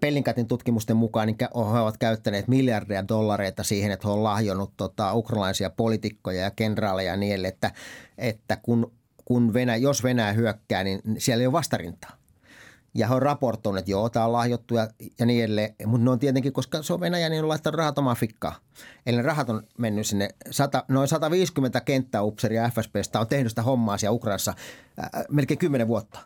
[0.00, 5.14] Pellinkatin tutkimusten mukaan niin he ovat käyttäneet miljardeja dollareita siihen, että he ovat lahjonut tota,
[5.14, 7.70] ukrainalaisia poliitikkoja ja kenraaleja niin, että,
[8.18, 8.92] että kun,
[9.24, 12.17] kun Venäjä, jos Venäjä hyökkää, niin siellä ei ole vastarintaa.
[12.94, 15.74] Ja he on raportoineet, että joo, tämä on lahjottu ja, ja niin edelleen.
[15.86, 18.54] Mutta ne on tietenkin, koska se on Venäjä, niin on laittanut rahat omaan fikkaan.
[19.06, 23.98] Eli ne rahat on mennyt sinne, 100, noin 150 kenttäupseria FSBstä on tehnyt sitä hommaa
[23.98, 24.54] siellä Ukrainassa
[24.98, 26.20] äh, melkein 10 vuotta.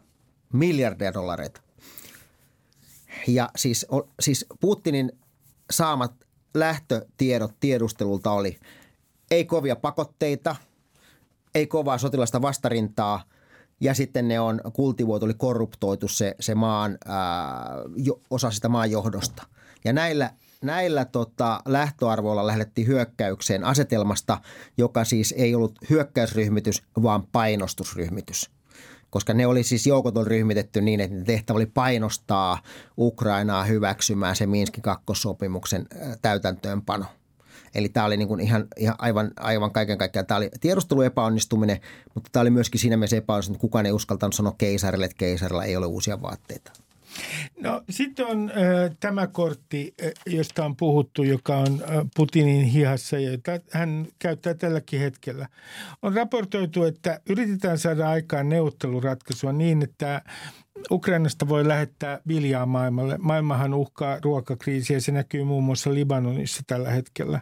[0.52, 1.60] Miljardeja dollareita.
[3.28, 5.12] Ja siis, o, siis Putinin
[5.70, 6.12] saamat
[6.54, 8.58] lähtötiedot tiedustelulta oli
[9.30, 10.56] ei kovia pakotteita,
[11.54, 13.22] ei kovaa sotilasta vastarintaa–
[13.82, 18.90] ja sitten ne on kultivoitu, oli korruptoitu se, se maan, ää, jo, osa sitä maan
[18.90, 19.46] johdosta.
[19.84, 20.30] Ja näillä,
[20.62, 24.38] näillä tota, lähtöarvoilla lähdettiin hyökkäykseen asetelmasta,
[24.76, 28.50] joka siis ei ollut hyökkäysryhmitys, vaan painostusryhmitys
[29.10, 32.58] koska ne oli siis joukot oli ryhmitetty niin, että tehtävä oli painostaa
[32.98, 35.86] Ukrainaa hyväksymään se Minskin kakkosopimuksen
[36.22, 37.04] täytäntöönpano–
[37.74, 41.80] Eli tämä oli niin kuin ihan, ihan aivan, aivan kaiken kaikkiaan, tämä oli tiedustelun epäonnistuminen,
[42.14, 45.64] mutta tämä oli myöskin siinä mielessä epäonnistuminen, että kukaan ei uskaltanut sanoa keisarille, että keisarilla
[45.64, 46.72] ei ole uusia vaatteita.
[47.60, 49.94] No sitten on äh, tämä kortti,
[50.26, 55.48] josta on puhuttu, joka on äh, Putinin hihassa ja jota hän käyttää tälläkin hetkellä.
[56.02, 60.22] On raportoitu, että yritetään saada aikaan neuvotteluratkaisua niin, että
[60.90, 63.18] Ukrainasta voi lähettää viljaa maailmalle.
[63.18, 67.40] Maailmahan uhkaa ruokakriisiä, se näkyy muun muassa Libanonissa tällä hetkellä.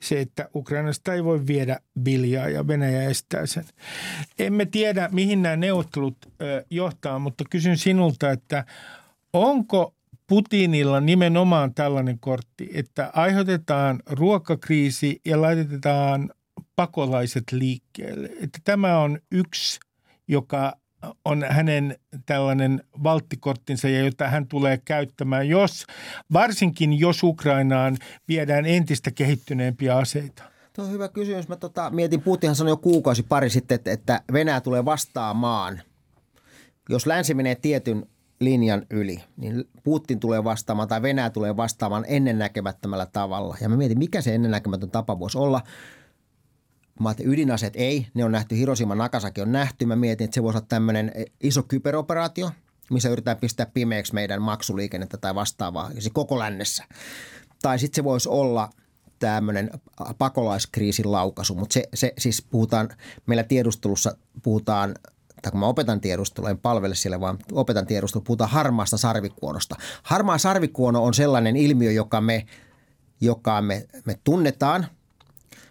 [0.00, 3.64] Se, että Ukrainasta ei voi viedä viljaa ja Venäjä estää sen.
[4.38, 6.16] Emme tiedä, mihin nämä neuvottelut
[6.70, 8.64] johtaa, mutta kysyn sinulta, että
[9.32, 9.94] onko
[10.26, 16.30] Putinilla nimenomaan tällainen kortti, että aiheutetaan ruokakriisi ja laitetaan
[16.76, 18.30] pakolaiset liikkeelle.
[18.40, 19.80] Että tämä on yksi,
[20.28, 20.79] joka
[21.24, 25.86] on hänen tällainen valttikorttinsa ja jota hän tulee käyttämään, jos,
[26.32, 27.96] varsinkin jos Ukrainaan
[28.28, 30.42] viedään entistä kehittyneempiä aseita?
[30.72, 31.48] Tuo on hyvä kysymys.
[31.48, 35.80] Mä tota, mietin, Putinhan sanoi jo kuukausi pari sitten, että, Venäjä tulee vastaamaan,
[36.88, 38.06] jos länsi menee tietyn
[38.40, 43.56] linjan yli, niin Putin tulee vastaamaan tai Venäjä tulee vastaamaan ennennäkemättömällä tavalla.
[43.60, 45.60] Ja mä mietin, mikä se ennennäkemätön tapa voisi olla.
[47.00, 49.86] Mä ajattelin, ydinaseet ei, ne on nähty, Hiroshima Nagasaki on nähty.
[49.86, 52.50] Mä mietin, että se voisi olla tämmöinen iso kyberoperaatio,
[52.90, 56.84] missä yritetään pistää pimeäksi meidän maksuliikennettä tai vastaavaa, se koko lännessä.
[57.62, 58.70] Tai sitten se voisi olla
[59.18, 59.70] tämmöinen
[60.18, 62.88] pakolaiskriisin laukaisu, mutta se, se siis puhutaan,
[63.26, 64.94] meillä tiedustelussa puhutaan
[65.42, 69.76] tai kun mä opetan tiedustelua, en palvele siellä, vaan opetan tiedustelua, puhutaan harmaasta sarvikuonosta.
[70.02, 72.46] Harmaa sarvikuono on sellainen ilmiö, joka me,
[73.20, 74.86] joka me, me tunnetaan–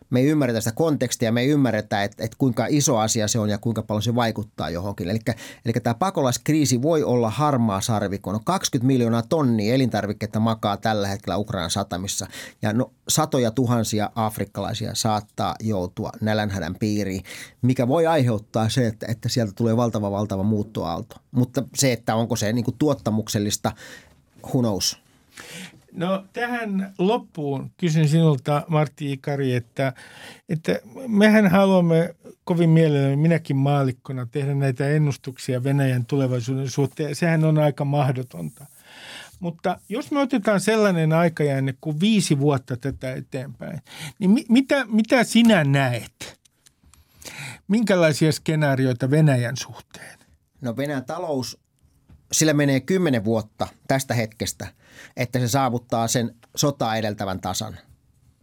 [0.10, 3.50] me ei ymmärretä sitä kontekstia, me ei ymmärretä, että, että kuinka iso asia se on
[3.50, 5.10] ja kuinka paljon se vaikuttaa johonkin.
[5.10, 5.20] Eli,
[5.66, 8.40] eli tämä pakolaiskriisi voi olla harmaa sarvikono.
[8.46, 12.28] 20 miljoonaa tonnia elintarvikkeita makaa tällä hetkellä Ukrainan satamissa
[12.62, 17.24] ja no, satoja tuhansia afrikkalaisia saattaa joutua nälänhädän piiriin,
[17.62, 21.16] mikä voi aiheuttaa se, että, että sieltä tulee valtava valtava muuttoaalto.
[21.32, 23.72] Mutta se, että onko se niin kuin tuottamuksellista,
[24.44, 24.98] who knows.
[25.92, 29.94] No tähän loppuun kysyn sinulta Martti Ikari, että,
[30.50, 37.16] että mehän haluamme kovin mielellämme minäkin maalikkona tehdä näitä ennustuksia Venäjän tulevaisuuden suhteen.
[37.16, 38.66] Sehän on aika mahdotonta.
[39.40, 43.82] Mutta jos me otetaan sellainen aikajänne kuin viisi vuotta tätä eteenpäin,
[44.20, 46.40] niin mi- mitä, mitä sinä näet?
[47.68, 50.20] Minkälaisia skenaarioita Venäjän suhteen?
[50.62, 51.58] No Venäjän talous
[52.32, 54.68] sillä menee kymmenen vuotta tästä hetkestä,
[55.18, 57.78] että se saavuttaa sen sota edeltävän tasan.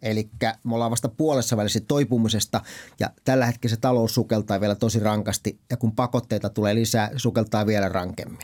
[0.01, 0.29] Eli
[0.63, 2.61] me ollaan vasta puolessa välissä toipumisesta
[2.99, 7.65] ja tällä hetkellä se talous sukeltaa vielä tosi rankasti ja kun pakotteita tulee lisää, sukeltaa
[7.65, 8.39] vielä rankemmin.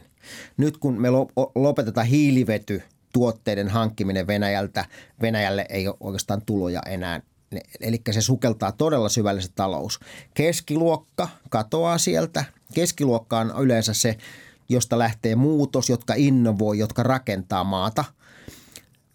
[0.58, 1.10] Nyt kun me
[1.56, 4.86] lopetetaan hiilivety tuotteiden hankkiminen Venäjältä,
[5.22, 7.22] Venäjälle ei ole oikeastaan tuloja enää.
[7.80, 10.00] Eli se sukeltaa todella syvällisesti talous.
[10.34, 12.46] Keskiluokka katoaa sieltä.
[12.74, 14.18] Keskiluokka on yleensä se
[14.74, 18.06] josta lähtee muutos, jotka innovoi, jotka rakentaa maata.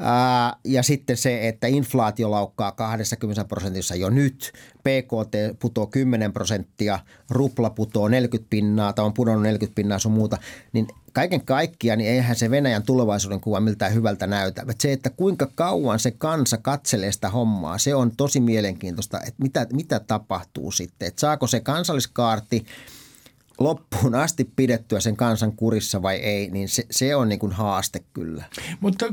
[0.01, 6.99] Ää, ja sitten se, että inflaatio laukkaa 20 prosentissa jo nyt, PKT putoo 10 prosenttia,
[7.31, 10.39] rupla putoo 40 pinnaa tai on pudonnut 40 pinnaa sun muuta,
[10.73, 14.65] niin kaiken kaikkiaan niin eihän se Venäjän tulevaisuuden kuva miltään hyvältä näytä.
[14.71, 19.43] Et se, että kuinka kauan se kansa katselee sitä hommaa, se on tosi mielenkiintoista, että
[19.43, 21.09] mitä, mitä tapahtuu sitten.
[21.09, 22.67] Et saako se kansalliskaarti–
[23.59, 28.05] loppuun asti pidettyä sen kansan kurissa vai ei, niin se, se on niin kuin haaste
[28.15, 28.45] kyllä.
[28.81, 29.07] Mutta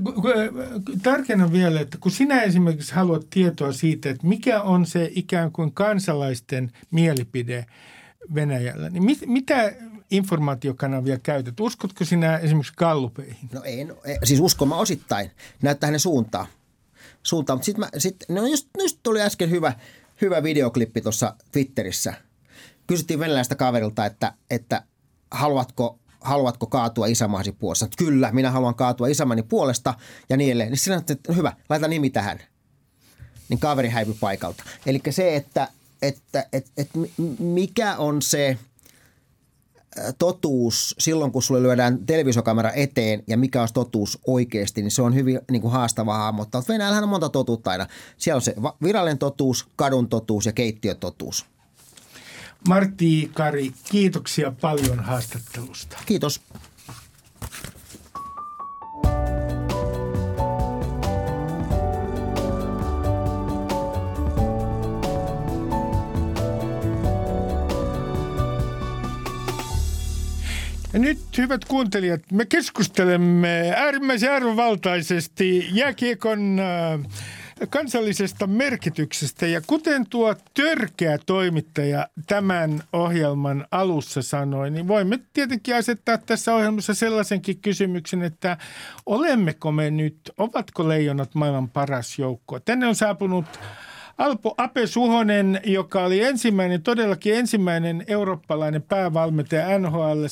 [1.04, 5.72] tarkennan vielä, että kun sinä esimerkiksi haluat tietoa siitä, että mikä on se ikään kuin
[5.72, 7.66] kansalaisten mielipide
[8.36, 9.74] Venäjällä, niin mit, mitä
[10.12, 11.60] informaatiokanavia käytät?
[11.60, 13.50] Uskotko sinä esimerkiksi gallupeihin?
[13.54, 15.32] No en, siis uskon mä osittain.
[15.62, 16.48] Näyttää hänen suuntaan.
[17.24, 17.58] suuntaan.
[17.58, 19.74] Mutta sitten sit, no just, just tuli äsken hyvä,
[20.22, 22.14] hyvä videoklippi tuossa Twitterissä–
[22.88, 24.84] kysyttiin venäläistä kaverilta, että, että
[25.32, 27.88] haluatko, haluatko kaatua isämaasi puolesta.
[27.98, 29.94] Kyllä, minä haluan kaatua isämäni puolesta
[30.30, 30.70] ja niin edelleen.
[30.70, 32.40] Niin sinä että hyvä, laita nimi tähän.
[33.50, 34.64] Niin kaveri häipyi paikalta.
[34.86, 35.68] Eli se, että,
[36.02, 37.00] että että että
[37.40, 38.58] mikä on se
[40.20, 45.16] totuus silloin, kun sulle lyödään televisiokamera eteen ja mikä on totuus oikeasti, niin se on
[45.16, 46.64] hyvin niin kuin haastavaa hahmottaa.
[46.68, 47.88] Venäjällähän on monta totuutta aina.
[48.18, 51.46] Siellä on se virallinen totuus, kadun totuus ja keittiötotuus.
[52.68, 55.98] Martti Kari, kiitoksia paljon haastattelusta.
[56.06, 56.42] Kiitos.
[70.94, 77.00] Ja nyt, hyvät kuuntelijat, me keskustelemme äärimmäisen arvovaltaisesti jääkiekon äh,
[77.70, 79.48] kansallisesta merkityksestä.
[79.48, 86.94] Ja kuten tuo törkeä toimittaja tämän ohjelman alussa sanoi, niin voimme tietenkin asettaa tässä ohjelmassa
[86.94, 88.58] sellaisenkin kysymyksen, että
[89.06, 92.60] olemmeko me nyt, ovatko leijonat maailman paras joukko?
[92.60, 93.46] Tänne on saapunut
[94.18, 100.26] Alpo Ape Suhonen, joka oli ensimmäinen, todellakin ensimmäinen eurooppalainen päävalmentaja NHL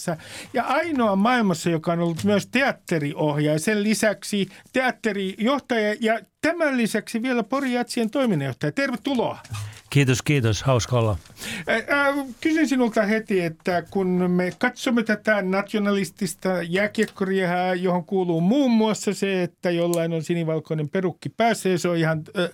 [0.54, 3.60] ja ainoa maailmassa, joka on ollut myös teatteriohjaaja.
[3.60, 8.72] Sen lisäksi teatterijohtaja ja tämän lisäksi vielä Pori Jatsien toiminnanjohtaja.
[8.72, 9.40] Tervetuloa.
[9.94, 10.64] Kiitos, kiitos.
[10.64, 11.18] Hauska olla.
[12.42, 19.44] Kysyn sinulta heti, että kun me katsomme tätä nationalistista jääkiekkoriehää, johon kuuluu muun muassa se,
[19.44, 22.50] että jollain on sinivalkoinen perukki päässä se on ihan äh,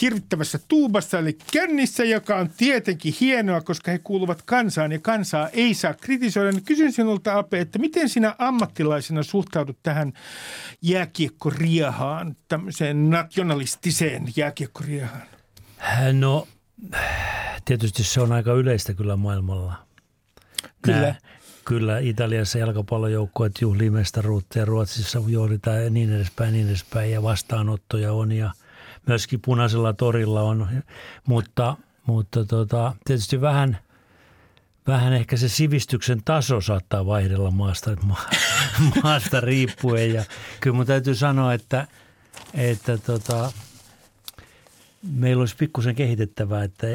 [0.00, 5.74] hirvittävässä tuubassa eli kännissä, joka on tietenkin hienoa, koska he kuuluvat kansaan ja kansaa ei
[5.74, 6.52] saa kritisoida.
[6.52, 10.12] Niin kysyn sinulta Ape, että miten sinä ammattilaisena suhtaudut tähän
[10.82, 15.26] jääkiekkoriahaan, tämmöiseen nationalistiseen jääkiekkoriahaan?
[16.12, 16.48] No
[17.64, 19.74] tietysti se on aika yleistä kyllä maailmalla.
[20.82, 21.14] Kyllä.
[21.64, 28.12] kyllä Italiassa jalkapallojoukkueet juhlii mestaruutta ja Ruotsissa juhlitaan ja niin edespäin, niin edespäin ja vastaanottoja
[28.12, 28.50] on ja
[29.06, 30.68] myöskin punaisella torilla on,
[31.26, 33.78] mutta, mutta tota, tietysti vähän,
[34.86, 37.90] vähän ehkä se sivistyksen taso saattaa vaihdella maasta,
[39.02, 40.24] maasta riippuen ja
[40.60, 41.86] kyllä mun täytyy sanoa, että,
[42.54, 43.52] että tota,
[45.02, 46.86] meillä olisi pikkusen kehitettävää, että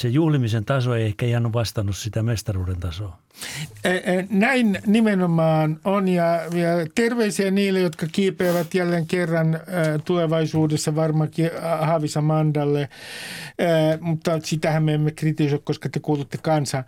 [0.00, 3.18] se juhlimisen taso ei ehkä ihan vastannut sitä mestaruuden tasoa.
[4.30, 6.24] Näin nimenomaan on ja,
[6.94, 9.60] terveisiä niille, jotka kiipeävät jälleen kerran
[10.04, 12.88] tulevaisuudessa varmaankin Haavisa Mandalle,
[14.00, 16.84] mutta sitähän me emme kritisoi, koska te kuulutte kanssa.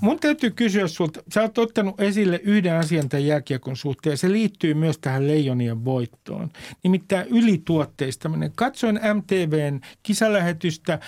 [0.00, 4.32] Mun täytyy kysyä sulta, sä oot ottanut esille yhden asian tämän jääkiekon suhteen ja se
[4.32, 6.50] liittyy myös tähän leijonien voittoon.
[6.82, 8.52] Nimittäin ylituotteistaminen.
[8.54, 10.98] Katsoin MTVn kisalähetystä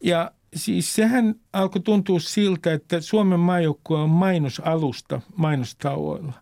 [0.00, 6.32] ja Siis sehän alkoi tuntua siltä, että Suomen maajoukkue on mainosalusta mainostauoilla.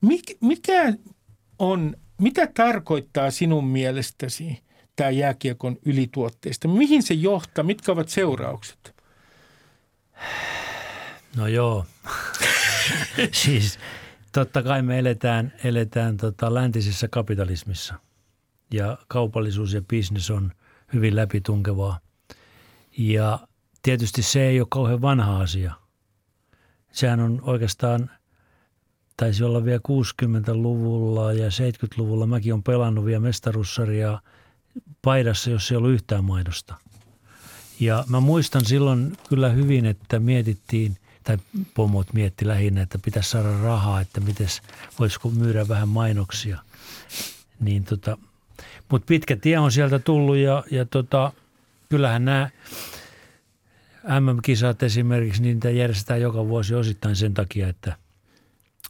[0.00, 0.92] Mik, mikä
[1.58, 4.62] on, mitä tarkoittaa sinun mielestäsi
[4.96, 6.68] tämä jääkiekon ylituotteista?
[6.68, 7.64] Mihin se johtaa?
[7.64, 8.94] Mitkä ovat seuraukset?
[11.36, 11.86] No joo.
[13.42, 13.78] siis
[14.32, 17.94] totta kai me eletään, eletään tota läntisessä kapitalismissa
[18.74, 20.52] ja kaupallisuus ja bisnes on
[20.92, 21.98] hyvin läpitunkevaa.
[22.98, 23.38] Ja
[23.86, 25.74] Tietysti se ei ole kauhean vanha asia.
[26.92, 28.10] Sehän on oikeastaan,
[29.16, 32.26] taisi olla vielä 60-luvulla ja 70-luvulla.
[32.26, 34.20] Mäkin olen pelannut vielä mestarussarjaa
[35.02, 36.74] paidassa, jos ei ollut yhtään maidosta.
[37.80, 41.38] Ja mä muistan silloin kyllä hyvin, että mietittiin, tai
[41.74, 44.48] pomot mietti lähinnä, että pitäisi saada rahaa, että miten
[44.98, 46.58] voisiko myydä vähän mainoksia.
[47.60, 48.18] Niin tota,
[48.88, 51.32] mutta pitkä tie on sieltä tullut ja, ja tota,
[51.88, 52.50] kyllähän nämä
[54.20, 57.96] MM-kisat esimerkiksi, niin niitä järjestetään joka vuosi osittain sen takia, että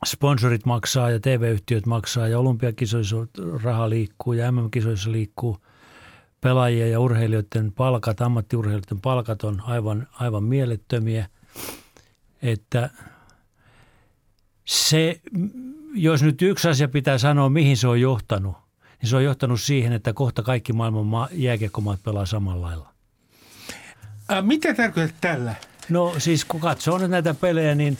[0.07, 3.17] sponsorit maksaa ja TV-yhtiöt maksaa ja olympiakisoissa
[3.63, 5.59] raha liikkuu ja MM-kisoissa liikkuu
[6.41, 11.29] pelaajien ja urheilijoiden palkat, ammattiurheilijoiden palkat on aivan, aivan mielettömiä.
[12.43, 12.91] Että
[14.65, 15.21] se,
[15.95, 18.57] jos nyt yksi asia pitää sanoa, mihin se on johtanut,
[19.01, 22.96] niin se on johtanut siihen, että kohta kaikki maailman jääkiekkomaat pelaa samalla lailla.
[24.33, 25.55] Ä, mitä tarkoitat tällä?
[25.89, 27.99] No siis kun katsoo nyt näitä pelejä, niin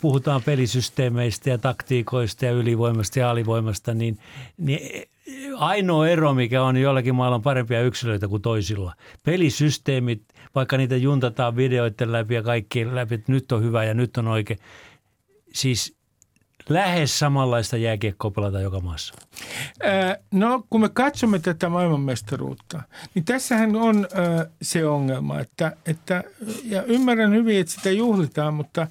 [0.00, 4.18] puhutaan pelisysteemeistä ja taktiikoista ja ylivoimasta ja alivoimasta, niin,
[4.56, 5.08] niin
[5.56, 8.94] ainoa ero, mikä on jollakin maalla on parempia yksilöitä kuin toisilla.
[9.22, 10.22] Pelisysteemit,
[10.54, 14.28] vaikka niitä juntataan videoiden läpi ja kaikki läpi, että nyt on hyvä ja nyt on
[14.28, 14.60] oikein.
[15.52, 15.99] Siis
[16.70, 19.14] lähes samanlaista jääkiekkoa pelata joka maassa?
[20.30, 22.82] No kun me katsomme tätä maailmanmestaruutta,
[23.14, 24.08] niin tässähän on
[24.62, 26.24] se ongelma, että, että
[26.64, 28.86] ja ymmärrän hyvin, että sitä juhlitaan, mutta,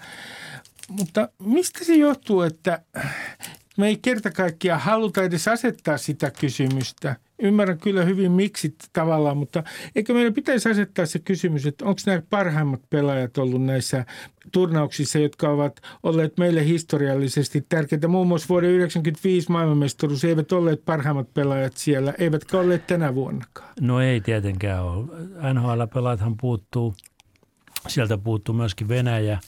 [0.89, 2.81] mutta mistä se johtuu, että
[3.77, 9.63] me ei kerta kaikkiaan haluta edes asettaa sitä kysymystä– Ymmärrän kyllä hyvin miksi tavallaan, mutta
[9.95, 14.05] eikö meidän pitäisi asettaa se kysymys, että onko nämä parhaimmat pelaajat ollut näissä
[14.51, 18.07] turnauksissa, jotka ovat olleet meille historiallisesti tärkeitä.
[18.07, 23.69] Muun muassa vuoden 1995 maailmanmestaruus eivät olleet parhaimmat pelaajat siellä, eivätkä olleet tänä vuonnakaan.
[23.81, 25.05] No ei tietenkään ole.
[25.53, 26.95] NHL-pelaajathan puuttuu,
[27.87, 29.39] sieltä puuttuu myöskin Venäjä,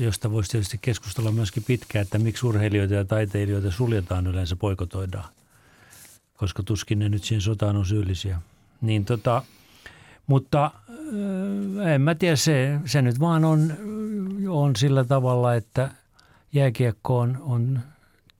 [0.00, 5.24] josta voisi tietysti keskustella myöskin pitkään, että miksi urheilijoita ja taiteilijoita suljetaan yleensä, poikotoidaan
[6.42, 8.40] koska tuskin ne nyt siihen sotaan on syyllisiä.
[8.80, 9.42] Niin tota,
[10.26, 10.70] mutta
[11.94, 13.72] en mä tiedä, se, se nyt vaan on,
[14.48, 15.90] on sillä tavalla, että
[16.52, 17.80] jääkiekko on, on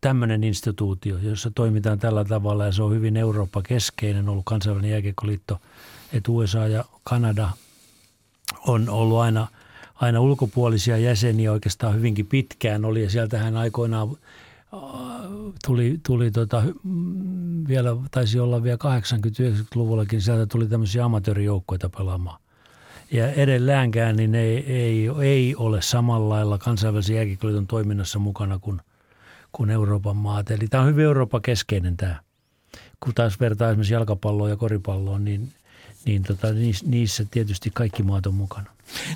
[0.00, 5.60] tämmöinen instituutio, jossa toimitaan tällä tavalla ja se on hyvin Eurooppa-keskeinen ollut kansainvälinen jääkiekkoliitto,
[6.12, 7.50] että USA ja Kanada
[8.66, 9.46] on ollut aina,
[9.94, 14.16] aina ulkopuolisia jäseniä oikeastaan hyvinkin pitkään oli ja sieltähän aikoinaan
[15.66, 16.62] tuli, tuli tota,
[17.68, 22.40] vielä, taisi olla vielä 80-90-luvullakin, sieltä tuli tämmöisiä amatöörijoukkoita pelaamaan.
[23.12, 28.80] Ja edelläänkään niin ei, ei, ei ole samalla lailla kansainvälisen jääkikoliiton toiminnassa mukana kuin,
[29.52, 30.50] kuin Euroopan maat.
[30.50, 32.20] Eli tämä on hyvin Eurooppa-keskeinen tämä.
[33.00, 35.52] Kun taas vertaa esimerkiksi jalkapalloon ja koripalloon, niin,
[36.04, 36.48] niin tota,
[36.84, 38.70] niissä tietysti kaikki maat on mukana.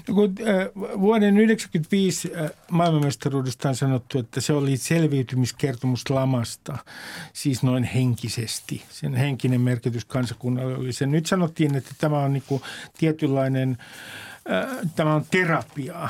[0.09, 0.67] No kun, äh,
[1.01, 6.79] vuoden 1995 äh, maailmanmestaruudesta on sanottu, että se oli selviytymiskertomus lamasta,
[7.33, 8.83] siis noin henkisesti.
[8.91, 11.07] Sen henkinen merkitys kansakunnalle oli se.
[11.07, 12.63] Nyt sanottiin, että tämä on niinku
[12.99, 13.79] tietynlainen
[14.51, 16.09] äh, tämä on terapiaa,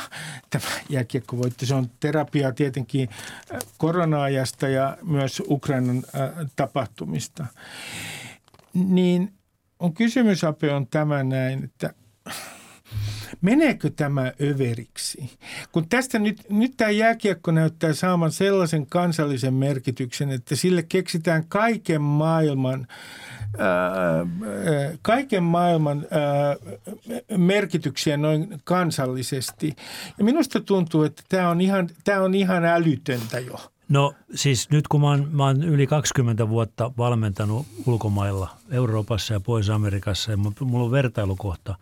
[0.51, 1.67] tämä jääkiekkovoitto.
[1.67, 3.09] Se on terapiaa tietenkin
[3.55, 7.47] äh, korona-ajasta ja myös Ukrainan äh, tapahtumista.
[8.75, 9.36] Niin
[9.81, 11.95] on kysymys, Ape, on tämä näin, että–
[13.41, 15.31] Meneekö tämä överiksi?
[15.73, 22.03] Kun tästä nyt, nyt tämä jääkiekko näyttää saaman sellaisen kansallisen merkityksen, että sille keksitään kaiken
[22.03, 22.87] maailman
[25.03, 26.07] kaiken maailman
[27.37, 29.77] merkityksiä noin kansallisesti.
[30.19, 33.73] Ja minusta tuntuu, että tämä on ihan, tämä on ihan älytöntä jo.
[33.89, 39.41] No siis nyt kun mä oon, mä oon yli 20 vuotta valmentanut ulkomailla, Euroopassa ja
[39.41, 41.75] Pohjois-Amerikassa, ja mulla on vertailukohta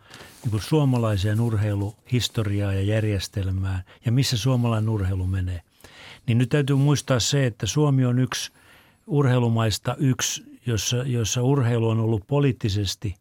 [0.43, 5.61] niin kuin suomalaiseen urheiluhistoriaan ja järjestelmään ja missä suomalainen urheilu menee.
[6.27, 8.53] Niin nyt täytyy muistaa se, että Suomi on yksi
[9.07, 13.15] urheilumaista yksi, jossa, jossa urheilu on ollut poliittisesti,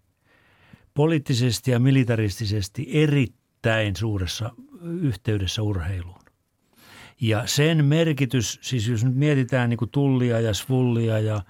[0.93, 4.51] poliittisesti ja militaristisesti erittäin suuressa
[5.01, 6.22] yhteydessä urheiluun.
[7.23, 11.41] Ja sen merkitys, siis jos nyt mietitään niin kuin tullia ja svullia ja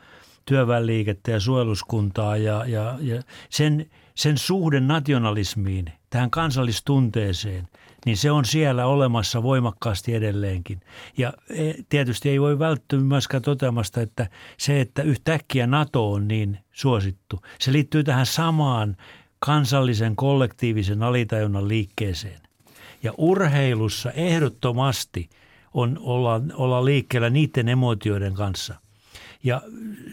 [0.45, 7.67] työväenliikettä ja suojeluskuntaa ja, ja, ja sen, sen suhde nationalismiin, tähän kansallistunteeseen,
[8.05, 10.81] niin se on siellä olemassa voimakkaasti edelleenkin.
[11.17, 16.57] Ja e, tietysti ei voi välttyä myöskään toteamasta, että se, että yhtäkkiä NATO on niin
[16.71, 18.97] suosittu, se liittyy tähän samaan
[19.39, 22.41] kansallisen kollektiivisen alitajunnan liikkeeseen.
[23.03, 25.29] Ja urheilussa ehdottomasti–
[25.73, 28.75] on olla, olla liikkeellä niiden emotioiden kanssa.
[29.43, 29.61] Ja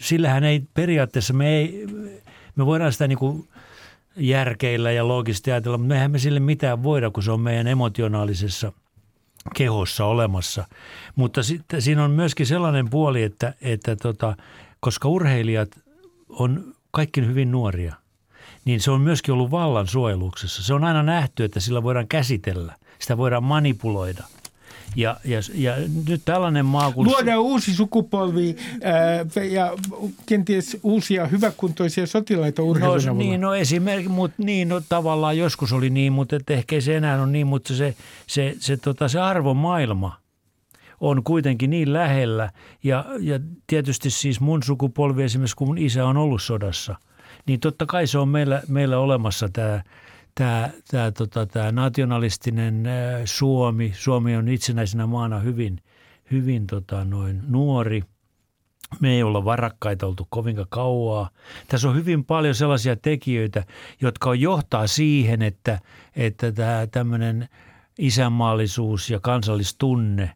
[0.01, 1.87] sillähän ei periaatteessa, me, ei,
[2.57, 3.49] me voidaan sitä niin kuin
[4.17, 8.73] järkeillä ja loogisesti ajatella, mutta mehän me sille mitään voida, kun se on meidän emotionaalisessa
[9.57, 10.67] kehossa olemassa.
[11.17, 14.37] Mutta sitten siinä on myöskin sellainen puoli, että, että tota,
[14.81, 15.69] koska urheilijat
[16.29, 17.95] on kaikki hyvin nuoria,
[18.65, 20.63] niin se on myöskin ollut vallan suojeluksessa.
[20.63, 24.25] Se on aina nähty, että sillä voidaan käsitellä, sitä voidaan manipuloida–
[24.97, 25.74] ja, ja, ja
[26.09, 27.07] nyt tällainen maa kun...
[27.07, 29.72] Luodaan uusi sukupolvi ää, ja
[30.26, 35.91] kenties uusia hyväkuntoisia sotilaita urheilun no, Niin, no esimerkiksi, mutta niin, no, tavallaan joskus oli
[35.91, 37.95] niin, mutta et ehkä se enää on niin, mutta se,
[38.26, 40.16] se, se, tota, se arvomaailma
[41.01, 42.51] on kuitenkin niin lähellä.
[42.84, 46.97] Ja, ja tietysti siis mun sukupolvi esimerkiksi, kun mun isä on ollut sodassa,
[47.47, 49.82] niin totta kai se on meillä, meillä olemassa tämä–
[50.35, 52.85] tämä, tämä, tota, tämä nationalistinen
[53.24, 55.83] Suomi, Suomi on itsenäisenä maana hyvin,
[56.31, 58.03] hyvin tota, noin nuori.
[59.01, 61.31] Me ei olla varakkaita oltu kovinkaan kauaa.
[61.68, 63.64] Tässä on hyvin paljon sellaisia tekijöitä,
[64.01, 65.78] jotka johtaa siihen, että,
[66.16, 67.49] että tämä tämmöinen
[67.99, 70.31] isänmaallisuus ja kansallistunne,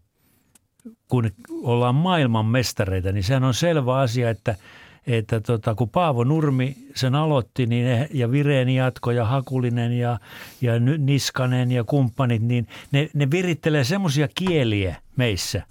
[1.08, 1.30] kun
[1.62, 4.54] ollaan maailman mestareita, niin sehän on selvä asia, että–
[5.06, 10.18] että tota, kun Paavo Nurmi sen aloitti niin, ja Vireen jatko ja Hakulinen ja,
[10.60, 15.62] ja Niskanen ja kumppanit, niin ne, ne virittelee semmoisia kieliä meissä,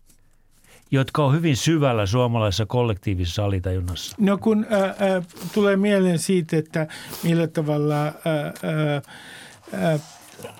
[0.91, 4.15] jotka on hyvin syvällä suomalaisessa kollektiivisessa alitajunnassa.
[4.19, 5.21] No kun ää, ää,
[5.53, 6.87] tulee mieleen siitä, että
[7.23, 8.13] millä tavalla ää,
[9.73, 9.99] ää,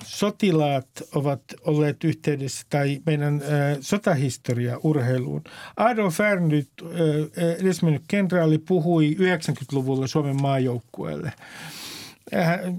[0.04, 5.44] sotilaat ovat olleet yhteydessä tai meidän äh, sotahistoria urheiluun.
[5.76, 11.32] Adolf Ernst, äh, edesmennyt kenraali, puhui 90-luvulla Suomen maajoukkueelle–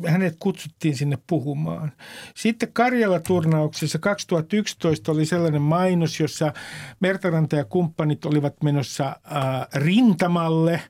[0.08, 1.92] hänet kutsuttiin sinne puhumaan.
[2.36, 6.54] Sitten Karjala-turnauksessa 2011 oli sellainen mainos, jossa
[7.00, 10.82] Mertaranta ja kumppanit olivat menossa äh, rintamalle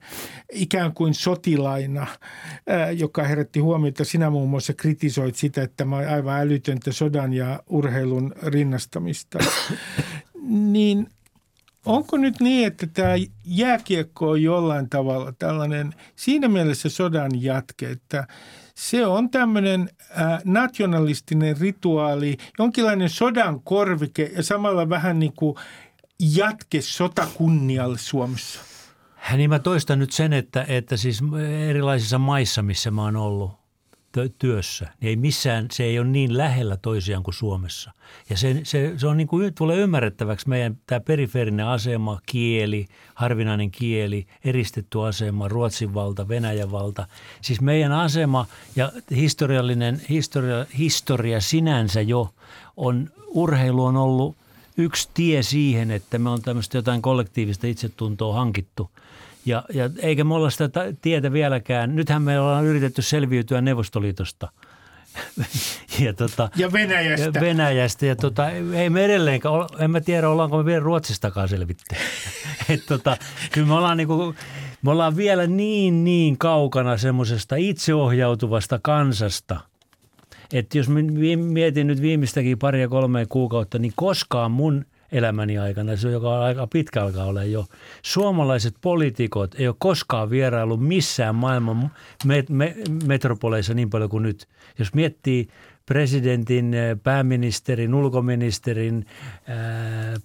[0.53, 4.05] ikään kuin sotilaina, äh, joka herätti huomiota.
[4.05, 9.39] Sinä muun muassa kritisoit sitä, että tämä on aivan älytöntä sodan ja urheilun rinnastamista.
[10.73, 11.07] niin
[11.85, 13.13] Onko nyt niin, että tämä
[13.45, 18.27] jääkiekko on jollain tavalla tällainen siinä mielessä sodan jatke, että
[18.75, 19.89] se on tämmöinen
[20.21, 25.55] äh, nationalistinen rituaali, jonkinlainen sodan korvike ja samalla vähän niin kuin
[26.35, 28.59] jatke sotakunnialle Suomessa?
[29.37, 31.21] Niin mä toistan nyt sen, että, että siis
[31.67, 33.64] erilaisissa maissa, missä mä oon ollut,
[34.39, 37.91] työssä, niin ei missään, se ei ole niin lähellä toisiaan kuin Suomessa.
[38.29, 42.85] Ja se, se, se on niin kuin, tulee ymmärrettäväksi meidän tämä periferinen asema, kieli,
[43.15, 47.07] harvinainen kieli, eristetty asema, Ruotsin valta, Venäjän valta.
[47.41, 48.45] Siis meidän asema
[48.75, 52.33] ja historiallinen historia, historia sinänsä jo
[52.77, 54.35] on, urheilu on ollut
[54.77, 58.89] yksi tie siihen, että me on tämmöistä jotain kollektiivista itsetuntoa hankittu–
[59.45, 60.69] ja, ja eikä me olla sitä
[61.01, 61.95] tietä vieläkään.
[61.95, 64.51] Nythän me ollaan yritetty selviytyä Neuvostoliitosta.
[66.05, 67.31] ja, tota, ja Venäjästä.
[67.33, 68.05] Ja Venäjästä.
[68.05, 71.95] Ja tota, ei me edelleenkään, en mä tiedä ollaanko me vielä Ruotsistakaan selvitty.
[72.69, 73.17] Et tota,
[73.51, 74.35] kyllä me ollaan, niinku,
[74.81, 79.59] me ollaan vielä niin niin kaukana semmoisesta itseohjautuvasta kansasta–
[80.53, 80.87] että jos
[81.37, 86.67] mietin nyt viimeistäkin paria kolmea kuukautta, niin koskaan mun elämäni aikana, se joka on aika
[86.67, 87.65] pitkä alkaa olla jo.
[88.01, 91.91] Suomalaiset poliitikot ei ole koskaan vierailu missään maailman
[92.25, 92.75] me- me-
[93.07, 94.47] metropoleissa niin paljon kuin nyt.
[94.79, 95.47] Jos miettii
[95.85, 99.05] presidentin, pääministerin, ulkoministerin,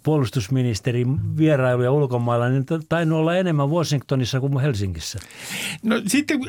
[0.02, 5.18] puolustusministerin vierailuja ulkomailla, niin tainnut olla enemmän Washingtonissa kuin Helsingissä.
[5.82, 6.40] No sitten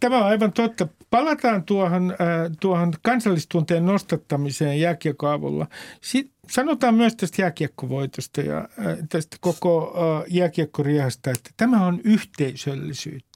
[0.00, 0.88] tämä on aivan totta.
[1.10, 2.14] Palataan tuohon,
[2.60, 5.66] tuohon kansallistunteen nostattamiseen jääkiekkoavulla.
[6.00, 8.68] Sitten sanotaan myös tästä jääkiekkovoitosta ja
[9.08, 9.94] tästä koko
[10.28, 13.31] jääkiekkoriehasta, että tämä on yhteisöllisyyttä.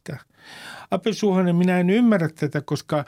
[0.91, 3.05] Ape Suhonen, minä en ymmärrä tätä, koska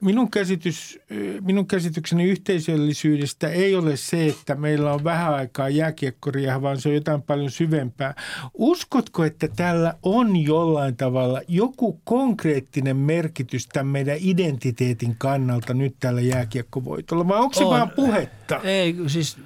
[0.00, 0.98] minun, käsitys,
[1.40, 6.94] minun käsitykseni yhteisöllisyydestä ei ole se, että meillä on vähän aikaa jääkiekkoria, vaan se on
[6.94, 8.14] jotain paljon syvempää.
[8.54, 16.20] Uskotko, että tällä on jollain tavalla joku konkreettinen merkitys tämän meidän identiteetin kannalta nyt tällä
[16.20, 17.70] jääkiekkovoitolla, vai onko se on.
[17.70, 18.60] vaan puhetta?
[18.64, 19.36] Ei, siis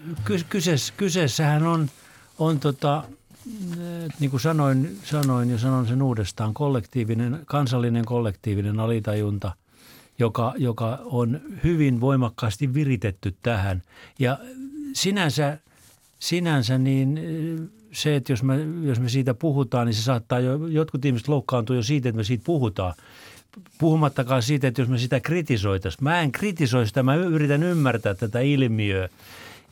[0.48, 1.90] kyseessä, kyseessähän on,
[2.38, 3.04] on tota,
[4.20, 9.52] niin kuin sanoin, sanoin ja sanon sen uudestaan, kollektiivinen, kansallinen kollektiivinen alitajunta,
[10.18, 13.82] joka, joka on hyvin voimakkaasti viritetty tähän.
[14.18, 14.38] Ja
[14.92, 15.58] sinänsä,
[16.18, 17.20] sinänsä niin
[17.92, 21.76] se, että jos me, jos me siitä puhutaan, niin se saattaa jo, jotkut ihmiset loukkaantua
[21.76, 22.94] jo siitä, että me siitä puhutaan.
[23.78, 26.04] Puhumattakaan siitä, että jos me sitä kritisoitaisiin.
[26.04, 29.08] Mä en kritisoi sitä, mä yritän ymmärtää tätä ilmiöä–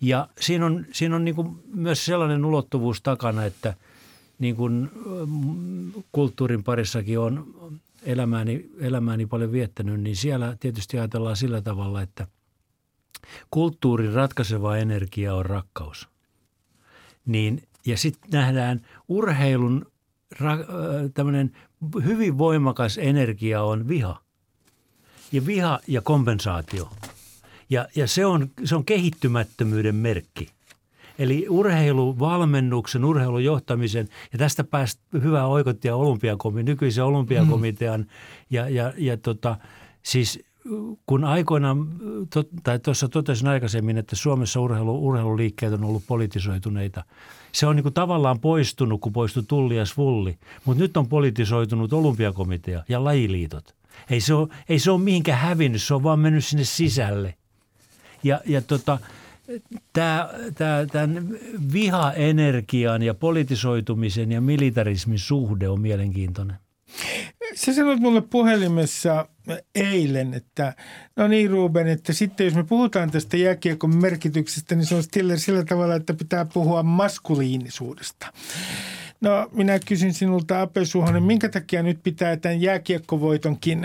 [0.01, 3.75] ja siinä on, siinä on niin kuin myös sellainen ulottuvuus takana, että
[4.39, 4.91] niin kuin
[6.13, 7.55] kulttuurin parissakin on
[8.03, 12.27] elämääni, elämääni paljon viettänyt, niin siellä tietysti ajatellaan sillä tavalla, että
[13.51, 16.09] kulttuurin ratkaiseva energia on rakkaus.
[17.27, 19.87] Niin, ja sitten nähdään urheilun
[21.15, 21.57] tämmöinen
[22.05, 24.21] hyvin voimakas energia on viha.
[25.33, 26.91] Ja viha ja kompensaatio–
[27.71, 30.49] ja, ja se, on, se on kehittymättömyyden merkki.
[31.19, 38.07] Eli urheiluvalmennuksen, urheilujohtamisen, ja tästä päästä hyvää oikottia olympiakomi, nykyisen olympiakomitean, mm.
[38.51, 39.57] ja, ja, ja tota,
[40.03, 40.41] siis
[41.07, 41.89] kun aikoinaan,
[42.63, 47.05] tai tuossa totesin aikaisemmin, että Suomessa urheilu, urheiluliikkeet on ollut politisoituneita.
[47.53, 52.85] Se on niin tavallaan poistunut, kun poistui Tulli ja Svulli, mutta nyt on politisoitunut olympiakomitea
[52.89, 53.75] ja lajiliitot.
[54.11, 57.35] Ei se, ole, ei se ole mihinkään hävinnyt, se on vaan mennyt sinne sisälle.
[58.23, 58.99] Ja, ja tota,
[59.93, 61.29] tämä, tämä, tämän
[61.73, 66.57] vihaenergian ja politisoitumisen ja militarismin suhde on mielenkiintoinen.
[67.55, 69.29] Sä sanoit mulle puhelimessa
[69.75, 70.75] eilen, että
[71.17, 75.03] no niin Ruben, että sitten jos me puhutaan tästä jääkiekon merkityksestä, niin se on
[75.37, 78.33] sillä tavalla, että pitää puhua maskuliinisuudesta.
[79.21, 83.83] No minä kysyn sinulta Ape Suhonen, minkä takia nyt pitää tämän jääkiekkovoitonkin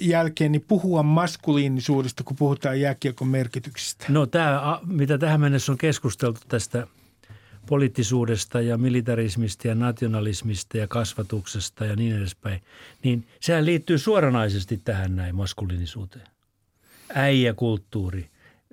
[0.00, 4.06] jälkeen niin puhua maskuliinisuudesta, kun puhutaan jääkiekon merkityksestä?
[4.08, 6.86] No tämä, mitä tähän mennessä on keskusteltu tästä
[7.66, 12.62] poliittisuudesta ja militarismista ja nationalismista ja kasvatuksesta ja niin edespäin,
[13.04, 16.26] niin sehän liittyy suoranaisesti tähän näin maskuliinisuuteen.
[17.14, 18.30] Äijäkulttuuri.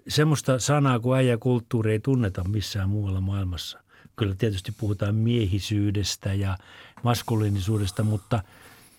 [0.07, 3.82] Semmoista sanaa kuin äijäkulttuuri ei tunneta missään muualla maailmassa
[4.16, 6.57] kyllä tietysti puhutaan miehisyydestä ja
[7.03, 8.43] maskuliinisuudesta, mutta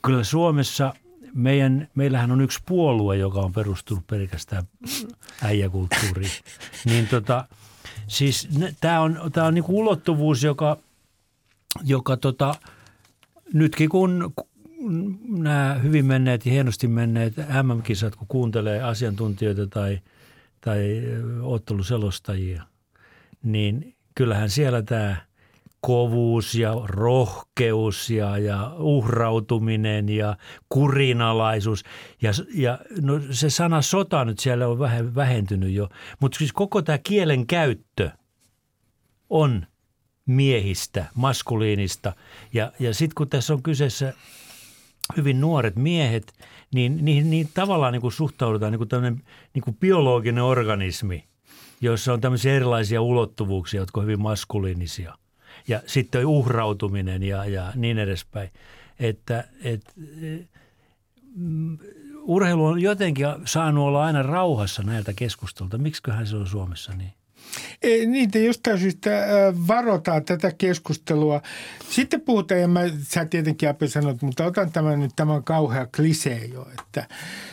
[0.03, 0.95] kyllä Suomessa
[1.35, 4.65] meidän, meillähän on yksi puolue, joka on perustunut pelkästään
[5.43, 6.31] äijäkulttuuriin.
[6.85, 7.45] niin tota,
[8.07, 8.49] siis
[8.81, 10.77] tämä on, tää on niinku ulottuvuus, joka,
[11.85, 12.55] joka tota,
[13.53, 14.35] nytkin kun
[15.29, 20.01] nämä hyvin menneet ja hienosti menneet MM-kisat, kun kuuntelee asiantuntijoita tai,
[20.61, 21.03] tai
[21.43, 22.63] otteluselostajia,
[23.43, 25.17] niin kyllähän siellä tämä
[25.87, 30.37] kovuus ja rohkeus ja, ja uhrautuminen ja
[30.69, 31.85] kurinalaisuus.
[32.23, 35.89] Ja, ja no se sana sota nyt siellä on vähän vähentynyt jo,
[36.21, 38.11] mutta siis koko tämä kielen käyttö
[39.31, 39.67] on
[40.27, 42.13] miehistä, maskuliinista.
[42.53, 44.13] Ja, ja sitten kun tässä on kyseessä
[45.17, 46.33] hyvin nuoret miehet,
[46.75, 49.23] niin niin, niin tavallaan niin kuin suhtaudutaan niin kuin tämmöinen
[49.55, 51.25] niin kuin biologinen organismi–
[51.81, 55.19] joissa on tämmöisiä erilaisia ulottuvuuksia, jotka on hyvin maskuliinisia.
[55.69, 58.51] Ja sitten uhrautuminen ja, ja niin edespäin.
[58.99, 59.93] Että, et,
[61.37, 61.79] mm,
[62.23, 65.79] urheilu on jotenkin saanut olla aina rauhassa näiltä keskustelta.
[65.79, 67.13] Miksiköhän se on Suomessa niin?
[68.07, 69.11] Niitä jostain syystä
[69.69, 71.43] varotaan tätä keskustelua.
[71.91, 76.45] Sitten puhutaan, ja mä, sä tietenkin Ape sanot, mutta otan tämän nyt, tämän kauhea klisee
[76.45, 77.09] jo, että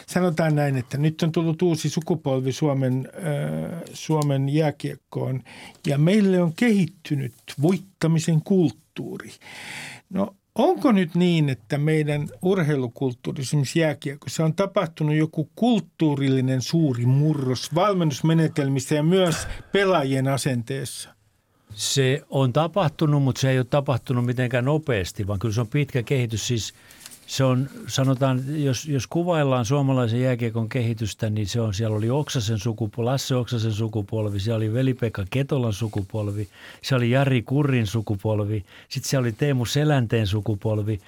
[0.07, 5.41] sanotaan näin, että nyt on tullut uusi sukupolvi Suomen, äh, Suomen jääkiekkoon
[5.87, 9.31] ja meille on kehittynyt voittamisen kulttuuri.
[10.09, 17.75] No Onko nyt niin, että meidän urheilukulttuuri, esimerkiksi jääkiekossa, on tapahtunut joku kulttuurillinen suuri murros
[17.75, 21.09] valmennusmenetelmissä ja myös pelaajien asenteessa?
[21.73, 26.03] Se on tapahtunut, mutta se ei ole tapahtunut mitenkään nopeasti, vaan kyllä se on pitkä
[26.03, 26.47] kehitys.
[26.47, 26.73] Siis
[27.31, 32.59] se on, sanotaan, jos, jos kuvaillaan suomalaisen jääkiekon kehitystä, niin se on, siellä oli Oksasen
[32.59, 36.47] sukupolvi, Lasse Oksasen sukupolvi, siellä oli Veli-Pekka Ketolan sukupolvi,
[36.81, 40.99] se oli Jari Kurrin sukupolvi, sitten siellä oli Teemu Selänteen sukupolvi.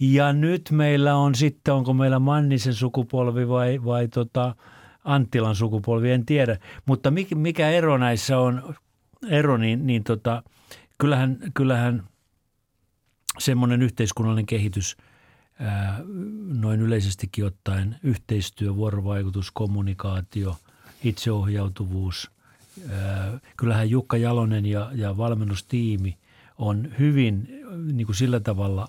[0.00, 4.54] Ja nyt meillä on sitten, onko meillä Mannisen sukupolvi vai, vai tota
[5.04, 6.58] Anttilan sukupolvi, en tiedä.
[6.86, 8.74] Mutta mikä ero näissä on,
[9.28, 10.42] ero, niin, niin tota,
[10.98, 12.02] kyllähän, kyllähän
[13.38, 14.96] semmoinen yhteiskunnallinen kehitys–
[16.48, 20.56] noin yleisestikin ottaen yhteistyö, vuorovaikutus, kommunikaatio,
[21.04, 22.30] itseohjautuvuus.
[23.56, 26.18] Kyllähän Jukka Jalonen ja, ja valmennustiimi
[26.58, 27.48] on hyvin
[27.92, 28.88] niin kuin sillä tavalla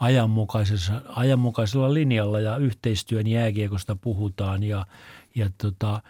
[0.00, 4.86] ajanmukaisessa, ajanmukaisella linjalla ja yhteistyön jääkiekosta puhutaan ja,
[5.34, 6.02] ja tota,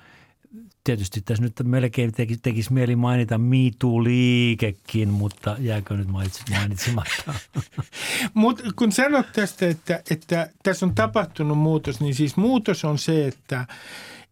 [0.84, 2.12] tietysti tässä nyt melkein
[2.42, 6.08] tekisi, mieli mainita MeToo-liikekin, mutta jääkö nyt
[6.50, 7.34] mainitsematta?
[8.34, 13.26] Mutta kun sanot tästä, että, että tässä on tapahtunut muutos, niin siis muutos on se,
[13.26, 13.66] että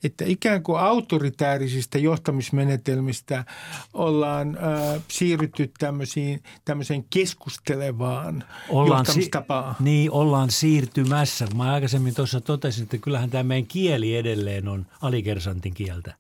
[0.05, 3.45] että ikään kuin autoritäärisistä johtamismenetelmistä
[3.93, 9.75] ollaan äh, siirrytty tämmöisiin, tämmöiseen keskustelevaan ollaan johtamistapaan.
[9.79, 11.47] Si- niin, ollaan siirtymässä.
[11.55, 16.15] Mä aikaisemmin tuossa totesin, että kyllähän tämä meidän kieli edelleen on alikersantin kieltä.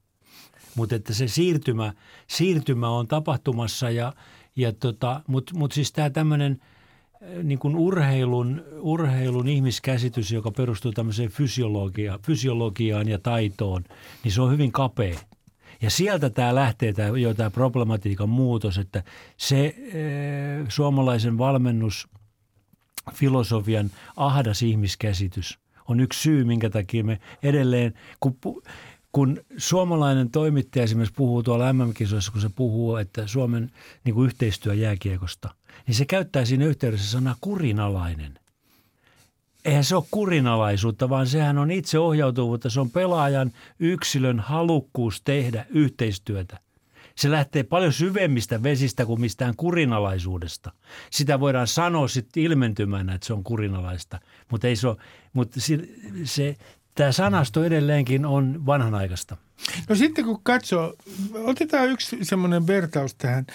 [0.74, 1.92] Mutta että se siirtymä,
[2.26, 4.12] siirtymä on tapahtumassa, ja,
[4.56, 6.60] ja tota, mutta mut siis tämä tämmöinen
[7.14, 13.84] äh, niin urheilun, urheilun ihmiskäsitys, joka perustuu tämmöiseen fysiologia, fysiologiaan ja taitoon,
[14.24, 15.18] niin se on hyvin kapea.
[15.82, 19.02] Ja sieltä tämä lähtee tämä, jo tämä problematiikan muutos, että
[19.36, 19.74] se e,
[20.68, 25.58] suomalaisen valmennusfilosofian ahdas ihmiskäsitys
[25.88, 28.36] on yksi syy, minkä takia me edelleen, kun
[29.12, 33.70] kun suomalainen toimittaja esimerkiksi puhuu tuolla MM-kisoissa, kun se puhuu, että Suomen
[34.04, 35.54] niin kuin yhteistyö jääkiekosta,
[35.86, 38.38] niin se käyttää siinä yhteydessä sanaa kurinalainen.
[39.64, 42.70] Eihän se ole kurinalaisuutta, vaan sehän on itseohjautuvuutta.
[42.70, 46.60] Se on pelaajan yksilön halukkuus tehdä yhteistyötä.
[47.16, 50.72] Se lähtee paljon syvemmistä vesistä kuin mistään kurinalaisuudesta.
[51.10, 54.96] Sitä voidaan sanoa sitten ilmentymänä, että se on kurinalaista, mutta ei se ole,
[55.32, 55.78] mutta se,
[56.24, 56.56] se
[57.00, 59.36] tämä sanasto edelleenkin on vanhanaikaista.
[59.88, 60.94] No sitten kun katsoo,
[61.34, 63.46] otetaan yksi semmoinen vertaus tähän.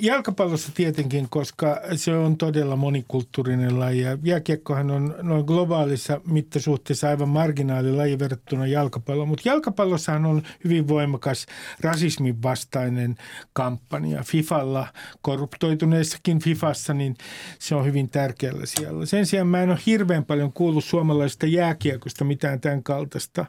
[0.00, 7.28] Jalkapallossa tietenkin, koska se on todella monikulttuurinen laji ja jääkiekkohan on noin globaalissa mittasuhteessa aivan
[7.28, 9.28] marginaalilaji verrattuna jalkapalloon.
[9.28, 11.46] Mutta jalkapallossahan on hyvin voimakas
[11.80, 13.16] rasismin vastainen
[13.52, 14.22] kampanja.
[14.22, 14.86] Fifalla,
[15.22, 17.16] korruptoituneessakin Fifassa, niin
[17.58, 19.06] se on hyvin tärkeällä siellä.
[19.06, 23.46] Sen sijaan mä en ole hirveän paljon kuullut suomalaisesta jääkiekosta mitään tämän kaltaista.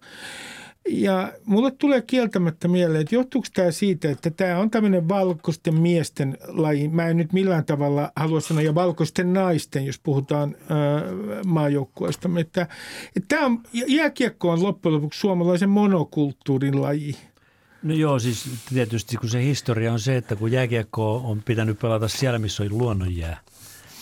[0.88, 6.38] Ja mulle tulee kieltämättä mieleen, että johtuuko tämä siitä, että tämä on tämmöinen valkoisten miesten
[6.48, 6.88] laji.
[6.88, 10.56] Mä en nyt millään tavalla halua sanoa, ja valkoisten naisten, jos puhutaan
[11.46, 12.30] maajoukkueesta.
[12.40, 12.68] Että,
[13.16, 17.16] että tämä on, jääkiekko on loppujen lopuksi suomalaisen monokulttuurin laji.
[17.84, 22.08] No joo, siis tietysti kun se historia on se, että kun jääkiekko on pitänyt pelata
[22.08, 23.40] siellä, missä on luonnonjää–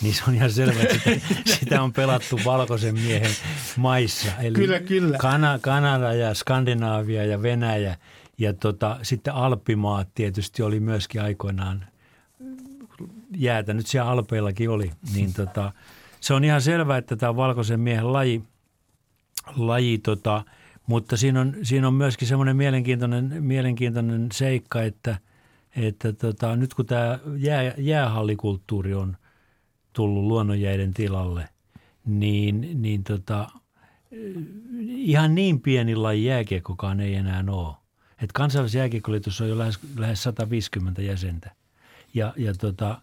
[0.02, 3.30] niin se on ihan selvä, että sitä, sitä on pelattu valkoisen miehen
[3.76, 4.32] maissa.
[4.40, 5.18] Eli kyllä, kyllä.
[5.18, 7.96] Kana, Kanada ja Skandinaavia ja Venäjä
[8.38, 11.86] ja tota, sitten Alppimaat tietysti oli myöskin aikoinaan
[13.36, 13.74] jäätä.
[13.74, 14.90] Nyt siellä Alpeillakin oli.
[15.14, 15.72] Niin tota,
[16.20, 18.42] se on ihan selvä, että tämä on valkoisen miehen laji,
[19.56, 20.44] laji tota,
[20.86, 25.18] mutta siinä on, siinä on myöskin semmoinen mielenkiintoinen, mielenkiintoinen seikka, että,
[25.76, 29.16] että tota, nyt kun tämä jää, jäähallikulttuuri on–
[29.98, 31.48] tullut luonnonjäiden tilalle,
[32.06, 33.48] niin, niin tota,
[34.88, 37.74] ihan niin pieni laji jääkiekkokaan ei enää ole.
[38.22, 41.50] Et kansallisessa jääkiekkoliitossa on jo lähes, lähes 150 jäsentä.
[42.14, 43.00] Ja, ja tota,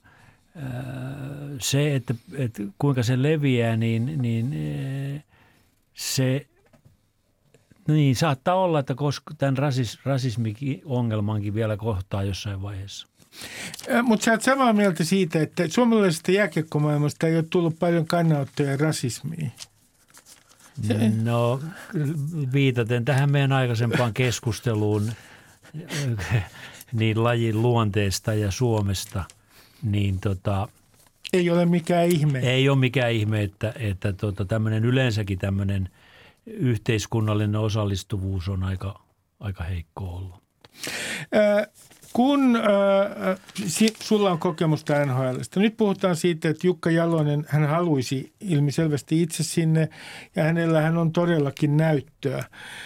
[1.59, 4.53] se, että, että kuinka se leviää, niin, niin
[5.93, 6.47] se
[7.87, 13.07] niin, saattaa olla, että koska tämän rasis, rasismi-ongelmankin vielä kohtaa jossain vaiheessa.
[14.03, 19.51] Mutta sä oot samaa mieltä siitä, että suomalaisesta jääkiekkomaailmasta ei ole tullut paljon kannanottoja rasismiin.
[20.87, 21.11] Se...
[21.23, 21.61] No
[22.53, 25.11] viitaten tähän meidän aikaisempaan keskusteluun
[26.93, 29.23] niin lajin luonteesta ja Suomesta,
[29.83, 30.67] niin tota,
[31.33, 32.39] ei ole mikään ihme.
[32.39, 35.89] Ei ole mikään ihme, että, että tota, tämmöinen yleensäkin tämmöinen
[36.45, 39.01] yhteiskunnallinen osallistuvuus on aika,
[39.39, 40.43] aika heikko ollut.
[42.15, 42.63] Kun äh,
[44.01, 49.89] sulla on kokemusta NHLstä, nyt puhutaan siitä, että Jukka Jalonen, hän haluaisi ilmiselvästi itse sinne
[50.35, 52.43] ja hänellä hän on todellakin näyttöä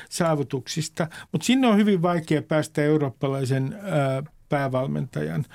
[0.10, 5.46] saavutuksista, mutta sinne on hyvin vaikea päästä eurooppalaisen äh, päävalmentajan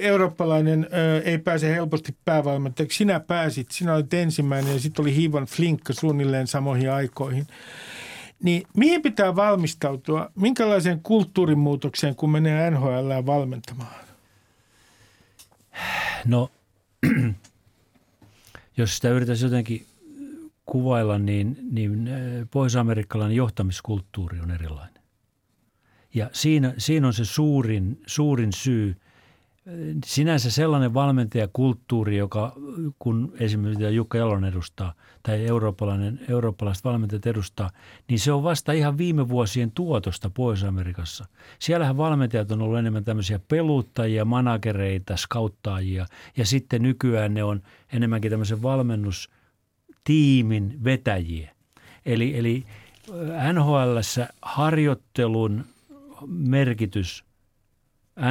[0.00, 0.88] eurooppalainen
[1.24, 2.96] ei pääse helposti päävalmentajaksi.
[2.96, 7.46] Sinä pääsit, sinä olit ensimmäinen ja sitten oli Hivan Flinkka suunnilleen samoihin aikoihin.
[8.44, 10.30] Niin mihin pitää valmistautua?
[10.34, 14.04] Minkälaiseen kulttuurimuutokseen, kun menee NHL valmentamaan?
[16.24, 16.50] No,
[18.76, 19.86] jos sitä yritäisi jotenkin
[20.66, 22.08] kuvailla, niin, niin
[22.50, 25.02] pohjois-amerikkalainen johtamiskulttuuri on erilainen.
[26.14, 28.96] Ja siinä, siinä on se suurin, suurin syy.
[30.04, 32.52] Sinänsä sellainen valmentajakulttuuri, joka
[32.98, 37.70] kun esimerkiksi Jukka Jalon edustaa tai eurooppalainen, eurooppalaiset valmentajat edustaa,
[38.08, 41.26] niin se on vasta ihan viime vuosien tuotosta Pohjois-Amerikassa.
[41.58, 46.06] Siellähän valmentajat on ollut enemmän tämmöisiä peluttajia, managereita, skauttaajia
[46.36, 47.62] ja sitten nykyään ne on
[47.92, 51.54] enemmänkin tämmöisen valmennustiimin vetäjiä.
[52.06, 52.64] Eli, eli
[53.52, 55.64] NHLssä harjoittelun
[56.26, 57.24] merkitys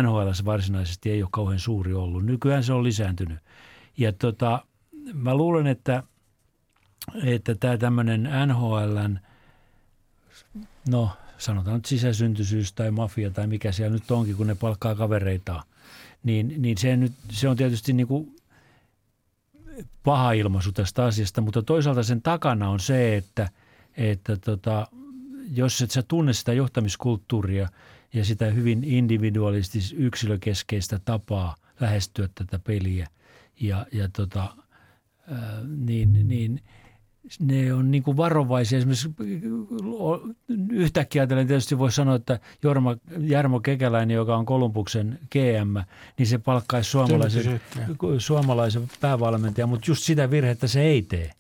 [0.01, 2.25] NHL varsinaisesti ei ole kauhean suuri ollut.
[2.25, 3.39] Nykyään se on lisääntynyt.
[3.97, 4.65] Ja tota,
[5.13, 6.03] mä luulen, että,
[7.23, 9.19] että tämä tämmöinen NHLn,
[10.89, 15.63] no sanotaan nyt sisäsyntysyys tai mafia tai mikä siellä nyt onkin, kun ne palkkaa kavereitaan,
[16.23, 18.35] niin, niin se, nyt, se on tietysti niin kuin
[20.03, 23.49] paha ilmaisu tästä asiasta, mutta toisaalta sen takana on se, että,
[23.97, 24.87] että tota,
[25.53, 27.69] jos et sä tunne sitä johtamiskulttuuria
[28.13, 33.07] ja sitä hyvin individualistis yksilökeskeistä tapaa lähestyä tätä peliä,
[33.61, 34.55] ja, ja tota,
[35.77, 36.61] niin, niin
[37.39, 38.77] ne on niin kuin varovaisia.
[38.77, 39.09] Esimerkiksi
[40.69, 45.77] yhtäkkiä ajatellen tietysti voi sanoa, että Jorma, Jarmo Kekäläinen, joka on Kolumbuksen GM,
[46.17, 47.61] niin se palkkaisi suomalaisen,
[48.17, 51.31] suomalaisen päävalmentajan, mutta just sitä virhettä se ei tee,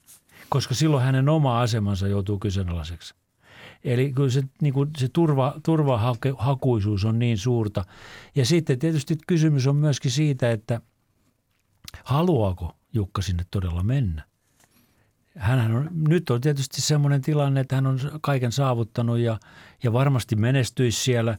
[0.49, 3.13] koska silloin hänen oma asemansa joutuu kyseenalaiseksi.
[3.83, 7.85] Eli kyllä se, niin kuin se turva, turvahakuisuus on niin suurta.
[8.35, 10.81] Ja sitten tietysti kysymys on myöskin siitä, että
[12.03, 14.23] haluaako Jukka sinne todella mennä.
[15.37, 19.39] Hänhän on, nyt on tietysti semmoinen tilanne, että hän on kaiken saavuttanut ja,
[19.83, 21.37] ja varmasti menestyisi siellä.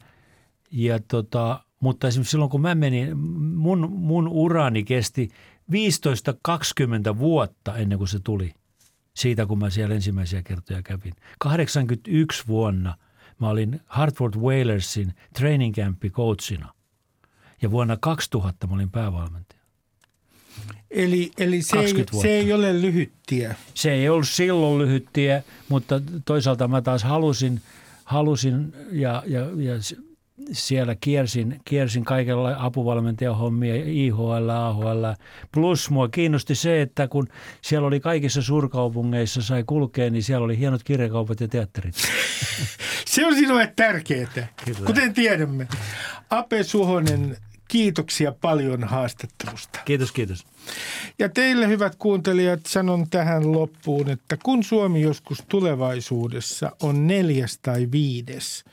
[0.71, 5.29] Ja tota, mutta esimerkiksi silloin kun mä menin, mun, mun urani kesti
[5.71, 8.53] 15-20 vuotta ennen kuin se tuli–
[9.15, 11.13] siitä, kun mä siellä ensimmäisiä kertoja kävin.
[11.39, 12.97] 81 vuonna
[13.39, 16.73] mä olin Hartford Whalersin training campi coachina
[17.61, 19.55] ja vuonna 2000 mä olin päävalmentaja.
[20.91, 23.55] Eli, eli se, ei, se ei ole lyhyt tie.
[23.73, 27.61] Se ei ollut silloin lyhyt tie, mutta toisaalta mä taas halusin,
[28.03, 29.73] halusin ja, ja, ja
[30.51, 35.05] siellä kiersin, kiersin kaikella apuvalmentajahommia, IHL, AHL.
[35.51, 37.27] Plus mua kiinnosti se, että kun
[37.61, 41.95] siellä oli kaikissa suurkaupungeissa sai kulkea, niin siellä oli hienot kirjakaupat ja teatterit.
[43.05, 44.79] se on sinulle tärkeää, Kyllä.
[44.85, 45.67] kuten tiedämme.
[46.29, 47.37] Ape Suhonen
[47.75, 49.79] Kiitoksia paljon haastattelusta.
[49.85, 50.45] Kiitos, kiitos.
[51.19, 57.87] Ja teille hyvät kuuntelijat sanon tähän loppuun, että kun Suomi joskus tulevaisuudessa on neljäs tai
[57.91, 58.63] viides,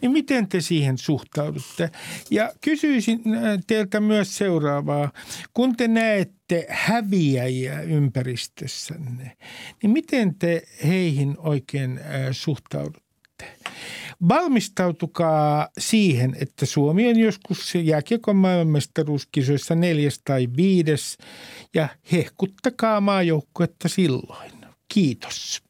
[0.00, 1.90] niin miten te siihen suhtaudutte?
[2.30, 5.12] Ja kysyisin äh, teiltä myös seuraavaa.
[5.54, 9.36] Kun te näette häviäjiä ympäristössänne,
[9.82, 13.01] niin miten te heihin oikein äh, suhtaudutte?
[14.28, 21.18] Valmistautukaa siihen, että Suomi on joskus jääkiekon maailmanmestaruuskisoissa neljäs tai viides
[21.74, 24.52] ja hehkuttakaa maajoukkuetta silloin.
[24.94, 25.62] Kiitos.